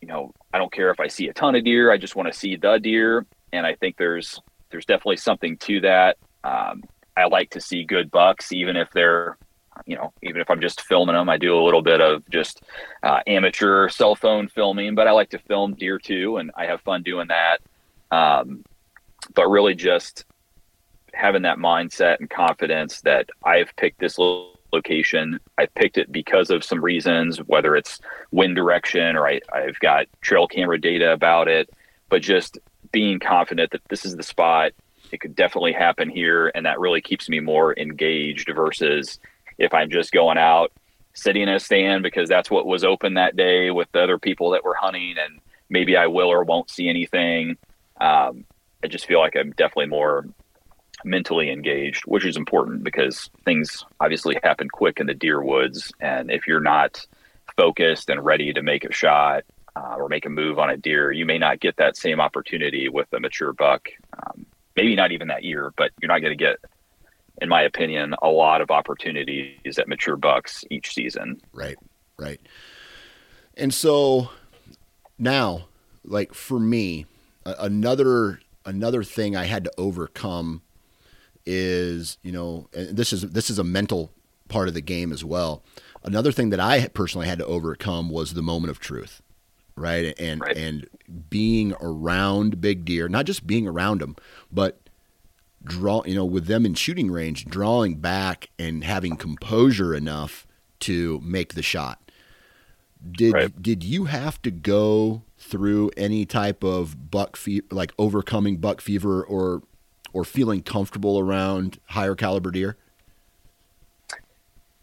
[0.02, 1.92] you know, I don't care if I see a ton of deer.
[1.92, 4.40] I just want to see the deer, and I think there's
[4.72, 6.18] there's definitely something to that.
[6.46, 6.84] Um,
[7.18, 9.38] I like to see good bucks, even if they're
[9.86, 12.64] you know, even if I'm just filming them, I do a little bit of just
[13.04, 16.80] uh, amateur cell phone filming, but I like to film deer too, and I have
[16.82, 17.58] fun doing that.
[18.10, 18.64] Um,
[19.34, 20.24] but really, just
[21.14, 24.18] having that mindset and confidence that I've picked this
[24.76, 25.40] location.
[25.58, 28.00] I picked it because of some reasons, whether it's
[28.32, 31.70] wind direction or I, I've got trail camera data about it,
[32.10, 32.60] but just
[32.92, 34.74] being confident that this is the spot.
[35.16, 39.18] It could definitely happen here, and that really keeps me more engaged versus
[39.58, 40.74] if I'm just going out
[41.14, 44.50] sitting in a stand because that's what was open that day with the other people
[44.50, 45.40] that were hunting and
[45.70, 47.56] maybe I will or won't see anything.
[48.02, 48.44] Um,
[48.84, 50.28] I just feel like I'm definitely more
[51.06, 55.94] mentally engaged, which is important because things obviously happen quick in the deer woods.
[56.02, 57.08] And if you're not
[57.56, 59.46] focused and ready to make a shot,
[59.76, 62.88] uh, or make a move on a deer, you may not get that same opportunity
[62.90, 63.90] with a mature buck.
[64.14, 64.46] Um,
[64.76, 66.58] maybe not even that year, but you're not going to get,
[67.42, 71.42] in my opinion, a lot of opportunities at mature bucks each season.
[71.54, 71.78] Right,
[72.18, 72.40] right.
[73.58, 74.30] And so
[75.18, 75.68] now,
[76.04, 77.06] like for me,
[77.46, 80.62] another another thing I had to overcome
[81.46, 84.12] is you know this is this is a mental
[84.50, 85.64] part of the game as well.
[86.04, 89.22] Another thing that I personally had to overcome was the moment of truth,
[89.76, 90.14] right?
[90.20, 90.56] And right.
[90.56, 90.88] and
[91.30, 94.16] being around big deer, not just being around them,
[94.52, 94.80] but
[95.64, 100.48] draw you know with them in shooting range, drawing back and having composure enough
[100.82, 102.00] to make the shot.
[103.12, 103.62] Did right.
[103.62, 109.24] did you have to go through any type of buck fever, like overcoming buck fever,
[109.24, 109.62] or
[110.14, 112.78] or feeling comfortable around higher caliber deer?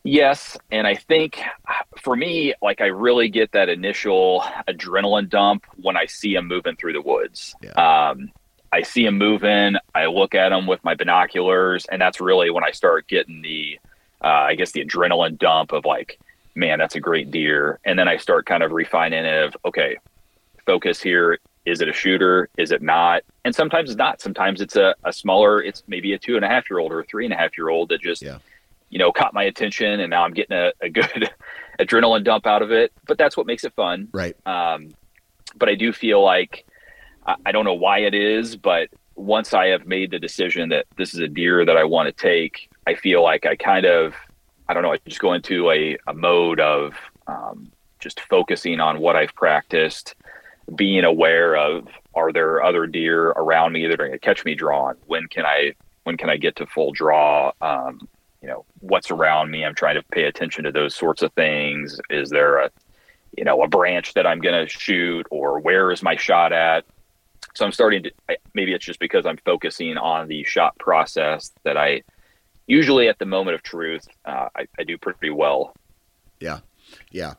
[0.04, 1.40] Yes, and I think
[1.98, 6.74] for me, like I really get that initial adrenaline dump when I see them moving
[6.74, 7.54] through the woods.
[7.62, 7.70] Yeah.
[7.70, 8.32] Um,
[8.72, 9.76] I see them moving.
[9.94, 13.78] I look at them with my binoculars, and that's really when I start getting the,
[14.24, 16.18] uh, I guess, the adrenaline dump of like,
[16.54, 17.78] man, that's a great deer.
[17.84, 19.98] And then I start kind of refining it of, okay,
[20.66, 21.38] focus here.
[21.64, 22.48] Is it a shooter?
[22.56, 23.22] Is it not?
[23.44, 24.20] And sometimes it's not.
[24.20, 27.00] Sometimes it's a, a smaller, it's maybe a two and a half year old or
[27.00, 28.38] a three and a half year old that just, yeah.
[28.92, 31.30] You know, caught my attention and now I'm getting a, a good
[31.80, 32.92] adrenaline dump out of it.
[33.06, 34.08] But that's what makes it fun.
[34.12, 34.36] Right.
[34.46, 34.90] Um,
[35.56, 36.66] but I do feel like,
[37.26, 40.84] I, I don't know why it is, but once I have made the decision that
[40.98, 44.14] this is a deer that I want to take, I feel like I kind of,
[44.68, 46.92] I don't know, I just go into a, a mode of
[47.26, 50.16] um, just focusing on what I've practiced
[50.76, 54.54] being aware of are there other deer around me that are going to catch me
[54.54, 54.96] drawn?
[55.06, 55.72] When can I
[56.04, 57.52] when can I get to full draw?
[57.62, 58.06] Um,
[58.42, 59.64] you know what's around me.
[59.64, 61.98] I'm trying to pay attention to those sorts of things.
[62.10, 62.70] Is there a
[63.36, 66.84] you know a branch that I'm going to shoot, or where is my shot at?
[67.54, 68.10] So I'm starting to
[68.54, 72.02] maybe it's just because I'm focusing on the shot process that I
[72.66, 75.74] usually at the moment of truth uh, I, I do pretty well.
[76.40, 76.60] Yeah,
[77.10, 77.34] yeah.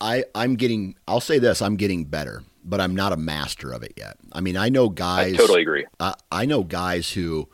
[0.00, 0.94] I I'm getting.
[1.08, 1.60] I'll say this.
[1.60, 4.16] I'm getting better but I'm not a master of it yet.
[4.32, 5.34] I mean, I know guys.
[5.34, 5.86] I totally agree.
[6.00, 7.48] Uh, I know guys who,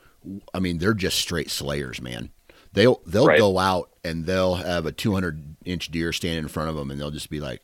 [0.54, 2.30] I mean, they're just straight slayers, man.
[2.72, 3.38] They'll they'll right.
[3.38, 7.00] go out and they'll have a 200 inch deer standing in front of them, and
[7.00, 7.62] they'll just be like,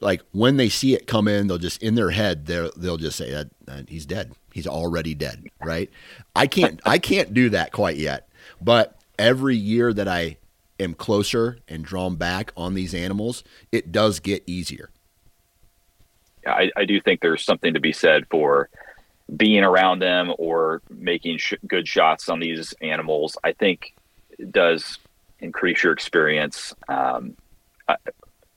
[0.00, 3.16] like when they see it come in, they'll just in their head they'll they'll just
[3.16, 4.32] say that he's dead.
[4.52, 5.90] He's already dead, right?
[6.36, 8.28] I can't I can't do that quite yet,
[8.60, 10.36] but every year that I
[10.80, 14.90] am closer and drawn back on these animals, it does get easier.
[16.46, 18.68] I, I do think there's something to be said for
[19.36, 23.36] being around them or making sh- good shots on these animals.
[23.44, 23.94] I think
[24.50, 24.98] does
[25.40, 26.74] increase your experience.
[26.88, 27.36] Um,
[27.88, 27.96] I,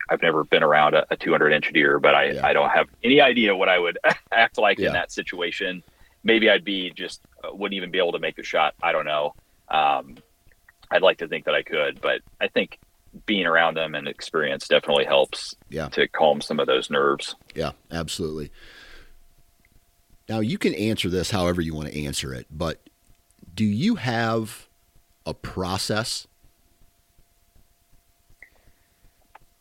[0.09, 2.45] have never been around a, a 200 inch deer, but I, yeah.
[2.45, 3.97] I don't have any idea what I would
[4.31, 4.87] act like yeah.
[4.87, 5.83] in that situation.
[6.23, 8.75] Maybe I'd be just uh, wouldn't even be able to make the shot.
[8.83, 9.33] I don't know.
[9.69, 10.17] Um,
[10.91, 12.79] I'd like to think that I could, but I think
[13.25, 15.87] being around them and experience definitely helps yeah.
[15.89, 17.35] to calm some of those nerves.
[17.55, 18.51] Yeah, absolutely.
[20.27, 22.81] Now you can answer this however you want to answer it, but
[23.53, 24.64] do you have
[25.25, 26.27] a process?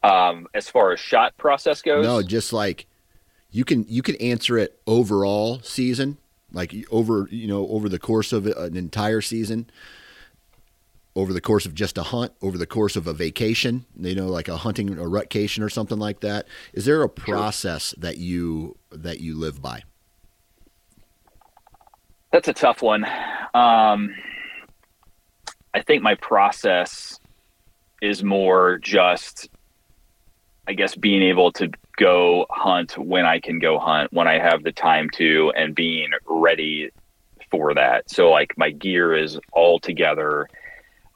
[0.03, 2.87] Um, as far as shot process goes, no, just like
[3.51, 6.19] you can you can answer it overall season,
[6.53, 9.71] like over you know over the course of an entire season
[11.17, 14.27] over the course of just a hunt, over the course of a vacation, you know,
[14.27, 16.47] like a hunting a rutcation or something like that.
[16.73, 18.01] Is there a process sure.
[18.01, 19.83] that you that you live by?
[22.33, 23.07] That's a tough one.
[23.55, 24.13] Um,
[25.75, 27.19] I think my process
[28.01, 29.49] is more just,
[30.69, 34.63] I guess, being able to go hunt when I can go hunt, when I have
[34.63, 36.91] the time to, and being ready
[37.51, 38.11] for that.
[38.11, 40.49] So, like, my gear is all together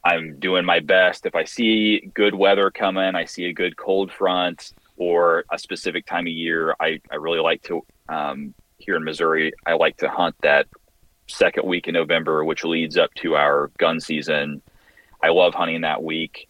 [0.04, 1.26] I'm doing my best.
[1.26, 6.06] If I see good weather coming, I see a good cold front or a specific
[6.06, 10.08] time of year, I, I really like to, um, here in Missouri, I like to
[10.08, 10.66] hunt that
[11.28, 14.60] second week in November, which leads up to our gun season.
[15.22, 16.48] I love hunting that week.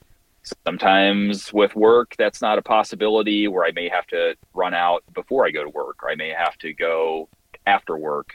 [0.66, 5.46] Sometimes with work, that's not a possibility where I may have to run out before
[5.46, 7.28] I go to work or I may have to go
[7.66, 8.34] after work.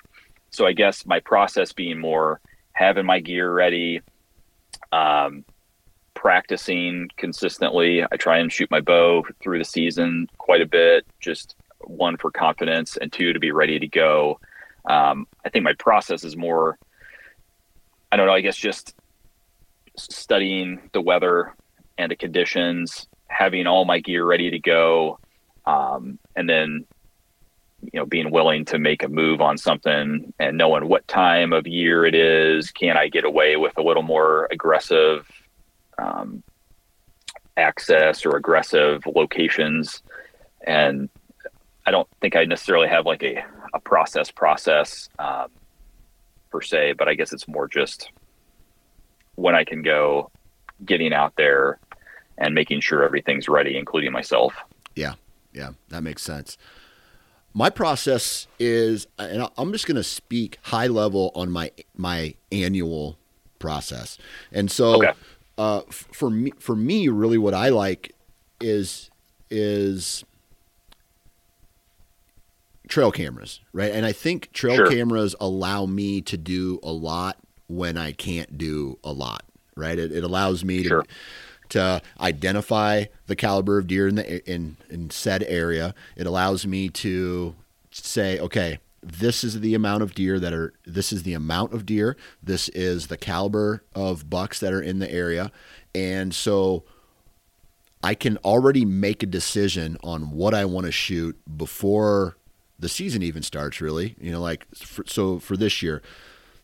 [0.51, 2.39] So I guess my process being more
[2.73, 4.01] having my gear ready,
[4.91, 5.45] um,
[6.13, 8.03] practicing consistently.
[8.03, 12.31] I try and shoot my bow through the season quite a bit, just one for
[12.31, 14.39] confidence and two to be ready to go.
[14.85, 16.77] Um, I think my process is more,
[18.11, 18.95] I don't know, I guess just
[19.97, 21.53] studying the weather
[21.97, 25.19] and the conditions, having all my gear ready to go,
[25.65, 26.85] um, and then
[27.91, 31.67] you know being willing to make a move on something and knowing what time of
[31.67, 35.27] year it is can i get away with a little more aggressive
[35.97, 36.41] um,
[37.55, 40.01] access or aggressive locations?
[40.65, 41.09] And
[41.85, 45.47] i don't think i necessarily have like a, a process process um,
[46.51, 48.11] per se but i guess it's more just
[49.35, 50.29] when i can go
[50.85, 51.79] getting out there
[52.37, 54.55] and making sure everything's ready including myself
[54.95, 55.13] yeah
[55.53, 56.57] yeah that makes sense
[57.53, 63.17] my process is, and I'm just going to speak high level on my my annual
[63.59, 64.17] process.
[64.51, 65.13] And so, okay.
[65.57, 68.15] uh, for me, for me, really, what I like
[68.59, 69.11] is
[69.51, 70.25] is
[72.93, 73.91] trail cameras, right?
[73.91, 74.87] And I think trail sure.
[74.87, 77.37] cameras allow me to do a lot
[77.67, 79.43] when I can't do a lot,
[79.75, 79.97] right?
[79.97, 81.01] It, it allows me sure.
[81.01, 81.07] to
[81.69, 85.95] to identify the caliber of deer in the in in said area.
[86.15, 87.55] It allows me to
[87.89, 91.87] say, okay, this is the amount of deer that are this is the amount of
[91.87, 95.51] deer, this is the caliber of bucks that are in the area.
[95.95, 96.83] And so
[98.03, 102.37] I can already make a decision on what I want to shoot before
[102.79, 104.15] the season even starts really.
[104.19, 106.01] You know, like for, so for this year,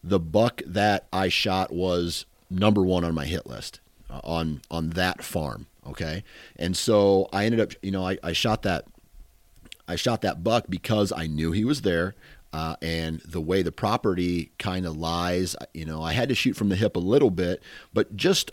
[0.04, 3.80] the buck that I shot was number 1 on my hit list
[4.10, 5.68] on on that farm.
[5.88, 6.24] Okay,
[6.56, 8.86] and so I ended up, you know, I, I shot that,
[9.88, 12.16] I shot that buck because I knew he was there,
[12.54, 16.56] uh, and the way the property kind of lies, you know, I had to shoot
[16.56, 18.52] from the hip a little bit, but just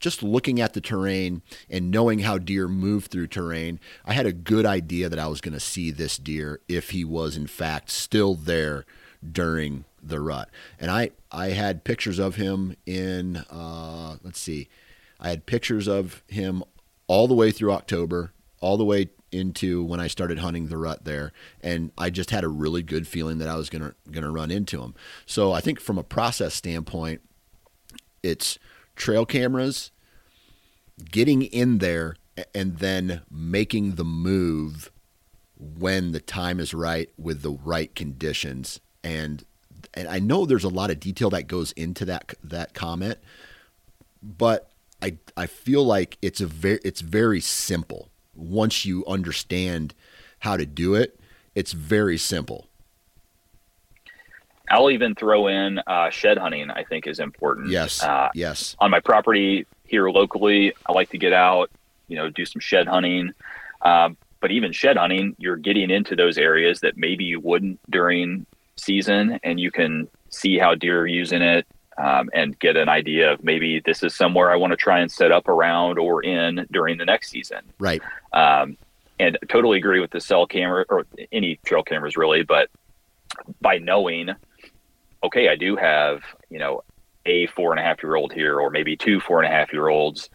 [0.00, 4.32] just looking at the terrain and knowing how deer move through terrain, I had a
[4.32, 7.90] good idea that I was going to see this deer if he was in fact
[7.90, 8.86] still there
[9.32, 10.48] during the rut.
[10.78, 14.68] And I I had pictures of him in uh, let's see,
[15.20, 16.64] I had pictures of him
[17.06, 21.04] all the way through October, all the way into when I started hunting the rut
[21.04, 21.32] there,
[21.62, 24.82] and I just had a really good feeling that I was gonna gonna run into
[24.82, 24.94] him.
[25.26, 27.20] So I think from a process standpoint,
[28.22, 28.58] it's
[29.00, 29.90] trail cameras,
[31.10, 32.16] getting in there,
[32.54, 34.92] and then making the move
[35.56, 38.78] when the time is right with the right conditions.
[39.02, 39.44] And
[39.94, 43.18] and I know there's a lot of detail that goes into that that comment,
[44.22, 44.70] but
[45.02, 48.10] I I feel like it's a very it's very simple.
[48.34, 49.94] Once you understand
[50.40, 51.18] how to do it,
[51.54, 52.69] it's very simple.
[54.70, 56.70] I'll even throw in uh, shed hunting.
[56.70, 57.70] I think is important.
[57.70, 58.02] Yes.
[58.02, 58.76] Uh, yes.
[58.78, 61.70] On my property here locally, I like to get out,
[62.08, 63.32] you know, do some shed hunting.
[63.82, 68.46] Um, but even shed hunting, you're getting into those areas that maybe you wouldn't during
[68.76, 71.66] season, and you can see how deer are using it
[71.98, 75.12] um, and get an idea of maybe this is somewhere I want to try and
[75.12, 77.60] set up around or in during the next season.
[77.78, 78.00] Right.
[78.32, 78.76] Um,
[79.18, 82.70] and totally agree with the cell camera or any trail cameras really, but
[83.60, 84.30] by knowing,
[85.22, 86.82] okay, I do have, you know,
[87.26, 89.72] a four and a half year old here, or maybe two four and a half
[89.72, 90.30] year olds.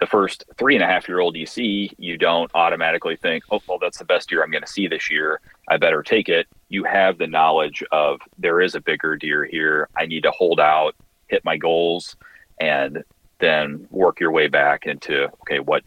[0.00, 3.60] The first three and a half year old you see, you don't automatically think, oh,
[3.68, 5.40] well, that's the best deer I'm going to see this year.
[5.68, 6.46] I better take it.
[6.68, 9.88] You have the knowledge of there is a bigger deer here.
[9.96, 10.94] I need to hold out
[11.28, 12.16] hit my goals,
[12.60, 13.04] and
[13.38, 15.84] then work your way back into okay, what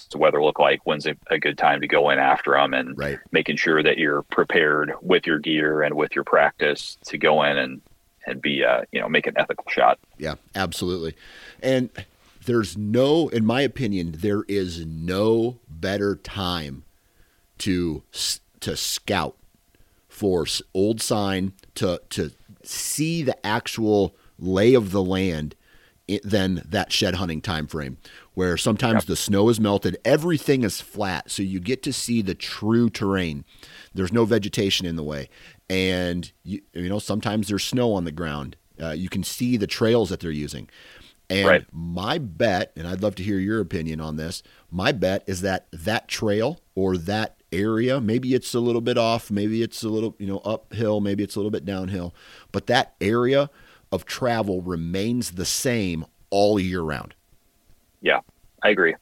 [0.00, 0.80] what's the weather look like?
[0.84, 2.74] When's a, good time to go in after them?
[2.74, 3.18] And right.
[3.32, 7.56] making sure that you're prepared with your gear and with your practice to go in
[7.56, 7.80] and
[8.26, 9.98] and be uh, you know make an ethical shot.
[10.18, 11.14] Yeah, absolutely.
[11.62, 11.90] And
[12.44, 16.84] there's no, in my opinion, there is no better time
[17.58, 18.02] to
[18.60, 19.36] to scout
[20.08, 22.32] for old sign to to
[22.62, 25.54] see the actual lay of the land
[26.24, 27.98] than that shed hunting time frame
[28.34, 29.04] where sometimes yep.
[29.04, 31.30] the snow is melted everything is flat.
[31.30, 33.44] So you get to see the true terrain.
[33.94, 35.28] There's no vegetation in the way.
[35.68, 38.56] And you, you know sometimes there's snow on the ground.
[38.80, 40.68] Uh, you can see the trails that they're using.
[41.28, 41.64] And right.
[41.70, 45.68] my bet and i'd love to hear your opinion on this my bet is that
[45.70, 50.16] that trail or that area maybe it's a little bit off maybe it's a little
[50.18, 52.12] you know uphill maybe it's a little bit downhill
[52.50, 53.48] but that area
[53.92, 57.14] of travel remains the same all year round.
[58.00, 58.20] Yeah,
[58.62, 58.94] I agree.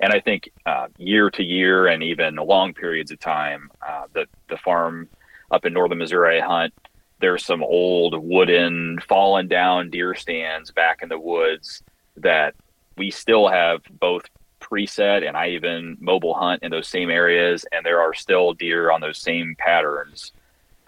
[0.00, 4.26] And I think uh, year to year and even long periods of time, uh, the,
[4.48, 5.08] the farm
[5.50, 6.74] up in northern Missouri I hunt,
[7.20, 11.82] there's some old wooden fallen down deer stands back in the woods
[12.16, 12.54] that
[12.96, 14.24] we still have both
[14.60, 17.64] preset and I even mobile hunt in those same areas.
[17.72, 20.32] And there are still deer on those same patterns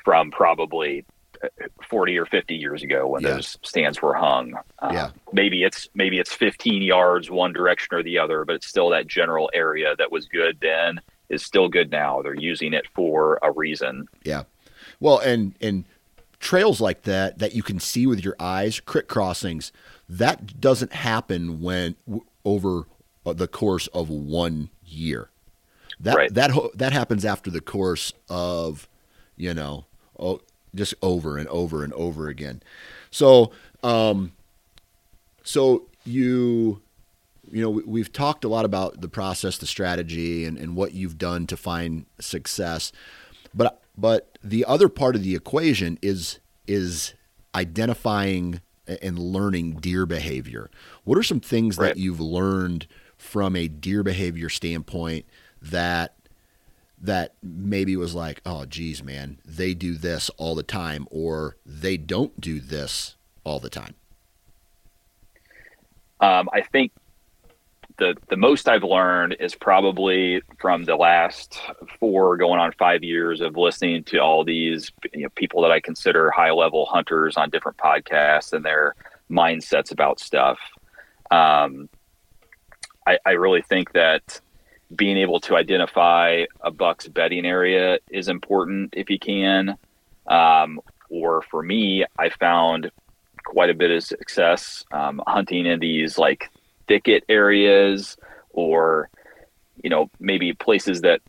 [0.05, 1.05] from probably
[1.89, 3.35] 40 or 50 years ago when yeah.
[3.35, 4.55] those stands were hung.
[4.79, 5.11] Uh, yeah.
[5.33, 9.07] Maybe it's maybe it's 15 yards one direction or the other, but it's still that
[9.07, 12.23] general area that was good then is still good now.
[12.23, 14.09] They're using it for a reason.
[14.25, 14.45] Yeah.
[15.01, 15.85] Well, and and
[16.41, 19.73] trails like that that you can see with your eyes, creek crossings,
[20.09, 21.97] that doesn't happen when
[22.45, 22.85] over
[23.27, 25.31] uh, the course of one year.
[26.01, 26.35] That right.
[26.35, 28.89] that that happens after the course of,
[29.37, 29.87] you know,
[30.19, 30.41] oh,
[30.75, 32.63] just over and over and over again.
[33.11, 33.53] So,
[33.83, 34.33] um,
[35.43, 36.81] so you,
[37.51, 41.19] you know, we've talked a lot about the process, the strategy, and, and what you've
[41.19, 42.93] done to find success,
[43.55, 47.15] but but the other part of the equation is is
[47.55, 48.61] identifying
[49.03, 50.71] and learning deer behavior.
[51.05, 51.89] What are some things right.
[51.89, 55.27] that you've learned from a deer behavior standpoint
[55.61, 56.15] that
[57.01, 61.97] that maybe was like, oh, geez, man, they do this all the time, or they
[61.97, 63.95] don't do this all the time?
[66.21, 66.93] Um, I think
[67.99, 71.61] the the most I've learned is probably from the last
[72.01, 75.81] four going on five years of listening to all these you know, people that I
[75.81, 78.95] consider high level hunters on different podcasts and their
[79.31, 80.59] mindsets about stuff.
[81.31, 81.89] Um,
[83.07, 84.41] I, I really think that
[84.95, 89.77] being able to identify a buck's bedding area is important if you can.
[90.27, 90.81] Um,
[91.11, 92.91] or for me, I found
[93.45, 96.51] quite a bit of success um, hunting in these like
[96.87, 98.17] thicket areas
[98.51, 99.09] or
[99.83, 101.21] you know maybe places that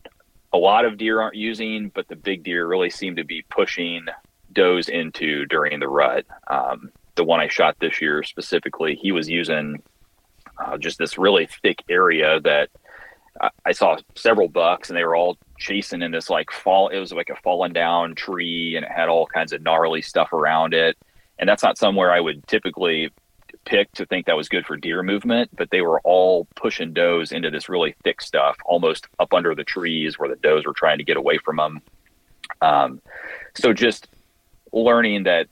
[0.52, 4.04] a lot of deer aren't using but the big deer really seem to be pushing
[4.52, 9.28] does into during the rut um, the one i shot this year specifically he was
[9.28, 9.82] using
[10.58, 12.68] uh, just this really thick area that
[13.40, 16.98] I, I saw several bucks and they were all chasing in this like fall it
[16.98, 20.74] was like a fallen down tree and it had all kinds of gnarly stuff around
[20.74, 20.96] it
[21.38, 23.10] and that's not somewhere i would typically
[23.64, 27.32] pick to think that was good for deer movement, but they were all pushing does
[27.32, 30.98] into this really thick stuff, almost up under the trees where the does were trying
[30.98, 31.82] to get away from them.
[32.60, 33.00] Um,
[33.54, 34.08] so just
[34.72, 35.48] learning that,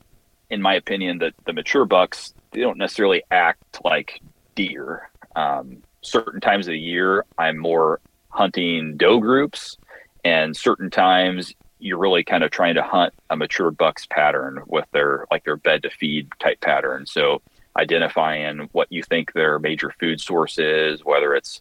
[0.51, 4.21] in my opinion, that the mature bucks they don't necessarily act like
[4.55, 5.11] deer.
[5.37, 9.77] Um, certain times of the year, I'm more hunting doe groups,
[10.25, 14.85] and certain times you're really kind of trying to hunt a mature buck's pattern with
[14.93, 17.07] their like their bed to feed type pattern.
[17.07, 17.41] So
[17.77, 21.61] identifying what you think their major food source is, whether it's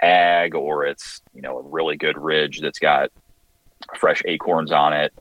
[0.00, 3.10] ag or it's you know a really good ridge that's got
[3.96, 5.12] fresh acorns on it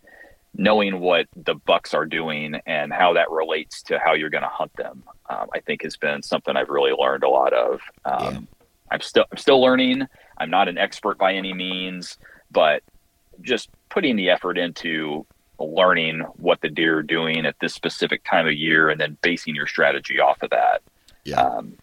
[0.53, 4.49] knowing what the bucks are doing and how that relates to how you're going to
[4.49, 8.47] hunt them um, i think has been something i've really learned a lot of um.
[8.91, 10.07] I'm still i'm still learning
[10.37, 12.17] i'm not an expert by any means
[12.51, 12.83] but
[13.41, 15.25] just putting the effort into
[15.59, 19.55] learning what the deer are doing at this specific time of year and then basing
[19.55, 20.81] your strategy off of that.
[21.23, 21.41] Yeah.
[21.41, 21.77] Um,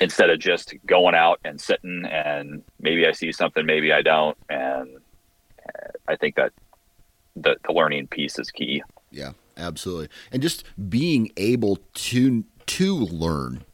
[0.00, 4.36] instead of just going out and sitting and maybe I see something, maybe I don't.
[4.48, 4.98] And
[6.08, 6.52] I think that
[7.36, 8.82] the, the learning piece is key.
[9.10, 10.08] Yeah, absolutely.
[10.32, 13.64] And just being able to, to learn,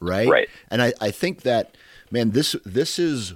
[0.00, 0.28] right?
[0.28, 0.48] Right.
[0.70, 1.76] And I, I think that,
[2.10, 3.34] man, this, this is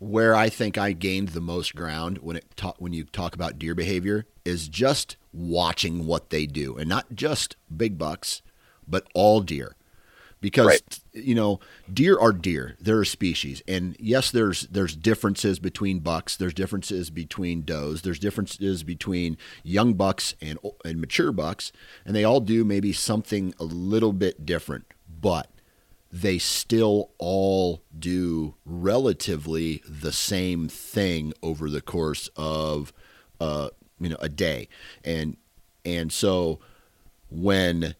[0.00, 3.58] where I think I gained the most ground when it ta- when you talk about
[3.58, 8.40] deer behavior is just watching what they do, and not just big bucks,
[8.88, 9.76] but all deer,
[10.40, 11.00] because right.
[11.12, 11.60] you know
[11.92, 12.76] deer are deer.
[12.80, 16.34] They're a species, and yes, there's there's differences between bucks.
[16.34, 18.00] There's differences between does.
[18.00, 21.72] There's differences between young bucks and and mature bucks,
[22.06, 24.86] and they all do maybe something a little bit different,
[25.20, 25.50] but
[26.12, 32.92] they still all do relatively the same thing over the course of
[33.40, 34.68] uh, you know a day.
[35.04, 35.36] And
[35.84, 36.58] and so
[37.30, 37.94] when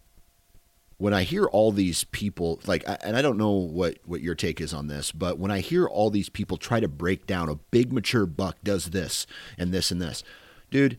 [1.00, 4.60] when I hear all these people like and I don't know what what your take
[4.60, 7.54] is on this but when I hear all these people try to break down a
[7.54, 10.22] big mature buck does this and this and this
[10.70, 10.98] dude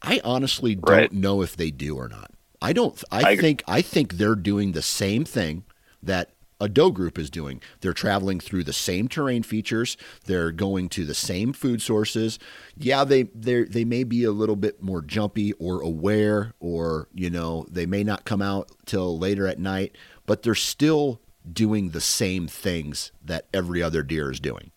[0.00, 1.12] I honestly don't right.
[1.12, 2.30] know if they do or not.
[2.62, 5.64] I don't I, I think I think they're doing the same thing
[6.06, 6.30] that
[6.60, 7.60] a doe group is doing.
[7.80, 9.96] They're traveling through the same terrain features.
[10.26, 12.38] They're going to the same food sources.
[12.76, 17.30] Yeah, they they they may be a little bit more jumpy or aware, or you
[17.30, 19.96] know they may not come out till later at night,
[20.26, 24.70] but they're still doing the same things that every other deer is doing.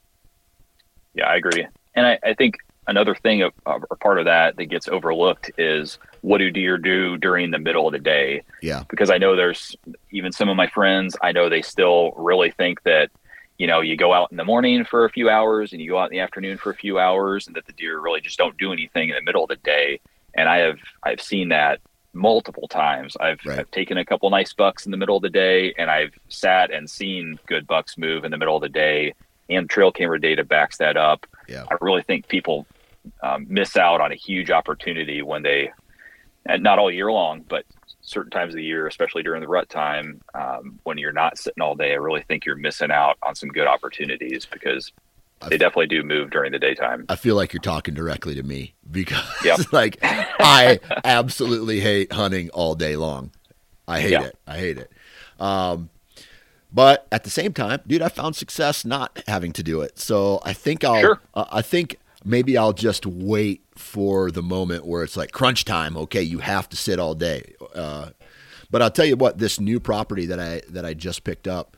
[1.13, 1.65] Yeah, I agree,
[1.95, 2.55] and I, I think
[2.87, 7.17] another thing of, or part of that that gets overlooked is what do deer do
[7.17, 8.43] during the middle of the day?
[8.61, 8.83] Yeah.
[8.89, 9.75] Because I know there's
[10.11, 13.11] even some of my friends, I know they still really think that,
[13.57, 15.97] you know, you go out in the morning for a few hours and you go
[15.97, 18.57] out in the afternoon for a few hours and that the deer really just don't
[18.57, 19.99] do anything in the middle of the day.
[20.33, 21.79] And I have I've seen that
[22.13, 23.17] multiple times.
[23.19, 23.59] I've, right.
[23.59, 26.71] I've taken a couple nice bucks in the middle of the day and I've sat
[26.71, 29.13] and seen good bucks move in the middle of the day
[29.49, 31.25] and trail camera data backs that up.
[31.47, 31.65] Yeah.
[31.69, 32.65] I really think people
[33.21, 35.71] um, miss out on a huge opportunity when they,
[36.45, 37.65] and not all year long, but
[38.01, 41.61] certain times of the year, especially during the rut time, um, when you're not sitting
[41.61, 44.91] all day, I really think you're missing out on some good opportunities because
[45.49, 47.05] they definitely do move during the daytime.
[47.09, 49.59] I feel like you're talking directly to me because, Yep.
[49.73, 53.31] like, I absolutely hate hunting all day long.
[53.87, 54.23] I hate Yeah.
[54.23, 54.37] it.
[54.47, 54.91] I hate it.
[55.39, 55.89] Um,
[56.73, 59.99] but at the same time, dude, I found success not having to do it.
[59.99, 60.99] So I think I'll.
[61.01, 61.21] Sure.
[61.33, 61.97] uh, I think
[62.27, 65.97] maybe I'll just wait for the moment where it's like crunch time.
[65.97, 67.53] Okay, you have to sit all day.
[67.73, 68.09] Uh,
[68.69, 71.77] but I'll tell you what, this new property that I that I just picked up,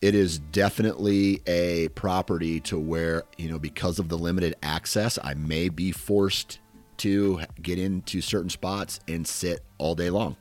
[0.00, 5.34] it is definitely a property to where you know because of the limited access, I
[5.34, 6.58] may be forced
[6.96, 10.36] to get into certain spots and sit all day long.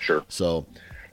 [0.00, 0.24] Sure.
[0.28, 0.66] So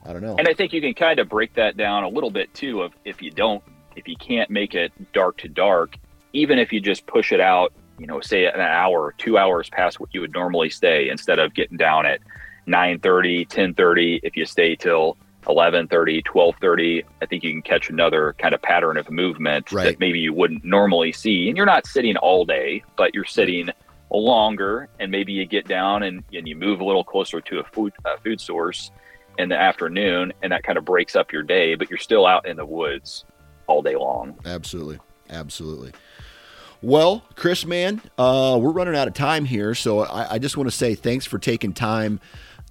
[0.05, 0.35] I don't know.
[0.37, 2.81] And I think you can kind of break that down a little bit too.
[2.83, 3.63] Of if you don't,
[3.95, 5.97] if you can't make it dark to dark,
[6.33, 9.99] even if you just push it out, you know, say an hour, two hours past
[9.99, 12.19] what you would normally stay, instead of getting down at
[12.67, 14.19] 9:30, 10:30.
[14.23, 15.17] If you stay till
[15.47, 19.85] 11:30, 12:30, I think you can catch another kind of pattern of movement Right.
[19.85, 21.47] that maybe you wouldn't normally see.
[21.47, 23.69] And you're not sitting all day, but you're sitting
[24.11, 27.63] longer, and maybe you get down and, and you move a little closer to a
[27.63, 28.91] food uh, food source
[29.37, 31.75] in the afternoon, and that kind of breaks up your day.
[31.75, 33.25] But you're still out in the woods
[33.67, 34.37] all day long.
[34.45, 34.99] Absolutely.
[35.29, 35.93] Absolutely.
[36.83, 39.75] Well, Chris, man, uh, we're running out of time here.
[39.75, 42.19] So I, I just want to say thanks for taking time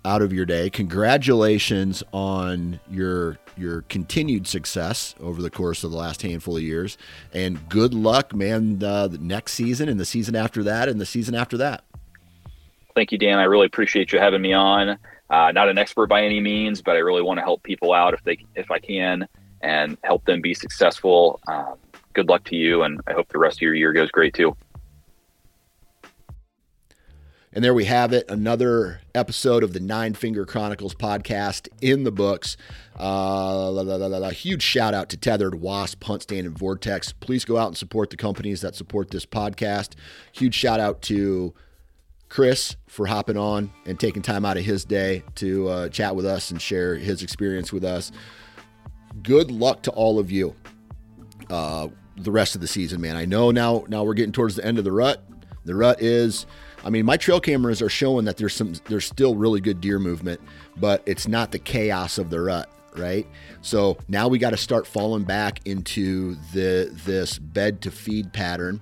[0.04, 0.68] out of your day.
[0.70, 6.96] Congratulations on your your continued success over the course of the last handful of years,
[7.32, 8.78] and good luck, man.
[8.78, 11.84] The next season and the season after that, and the season after that.
[12.94, 13.38] Thank you, Dan.
[13.38, 14.98] I really appreciate you having me on.
[15.28, 18.14] Uh, not an expert by any means, but I really want to help people out
[18.14, 19.28] if they if I can
[19.60, 21.38] and help them be successful.
[21.46, 21.74] Um,
[22.14, 24.56] good luck to you, and I hope the rest of your year goes great too.
[27.52, 32.12] And there we have it, another episode of the Nine Finger Chronicles podcast in the
[32.12, 32.56] books.
[32.96, 34.30] Uh, la.
[34.30, 37.12] Huge shout out to Tethrd, Wasp, HuntStand, and Vortex.
[37.12, 39.94] Please go out and support the companies that support this podcast.
[40.30, 41.52] Huge shout out to
[42.28, 46.26] Chris for hopping on and taking time out of his day to uh, chat with
[46.26, 48.12] us and share his experience with us.
[49.24, 50.54] Good luck to all of you
[51.50, 51.88] uh,
[52.22, 53.16] the rest of the season, man.
[53.16, 55.22] I know now now we're getting towards the end of the rut.
[55.64, 56.46] The rut is
[56.84, 59.98] I mean, my trail cameras are showing that there's some there's still really good deer
[59.98, 60.40] movement,
[60.76, 63.26] but it's not the chaos of the rut, right?
[63.62, 68.80] So now we got to start falling back into the this bed to feed pattern.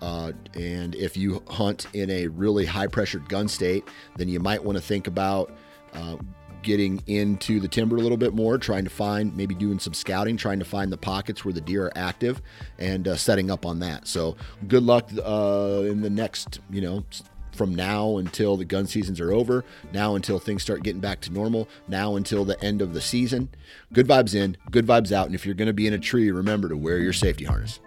[0.00, 3.84] Uh, and if you hunt in a really high pressured gun state,
[4.16, 5.50] then you might want to think about
[5.94, 6.16] uh,
[6.62, 10.36] getting into the timber a little bit more, trying to find maybe doing some scouting,
[10.36, 12.40] trying to find the pockets where the deer are active,
[12.78, 14.06] and uh, setting up on that.
[14.06, 14.36] So
[14.66, 17.04] good luck uh, in the next, you know,
[17.52, 21.32] from now until the gun seasons are over, now until things start getting back to
[21.32, 23.48] normal, now until the end of the season.
[23.92, 25.26] Good vibes in, good vibes out.
[25.26, 27.80] And if you're going to be in a tree, remember to wear your safety harness.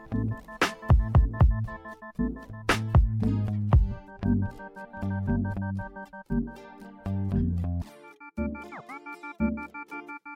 [8.38, 8.56] Thank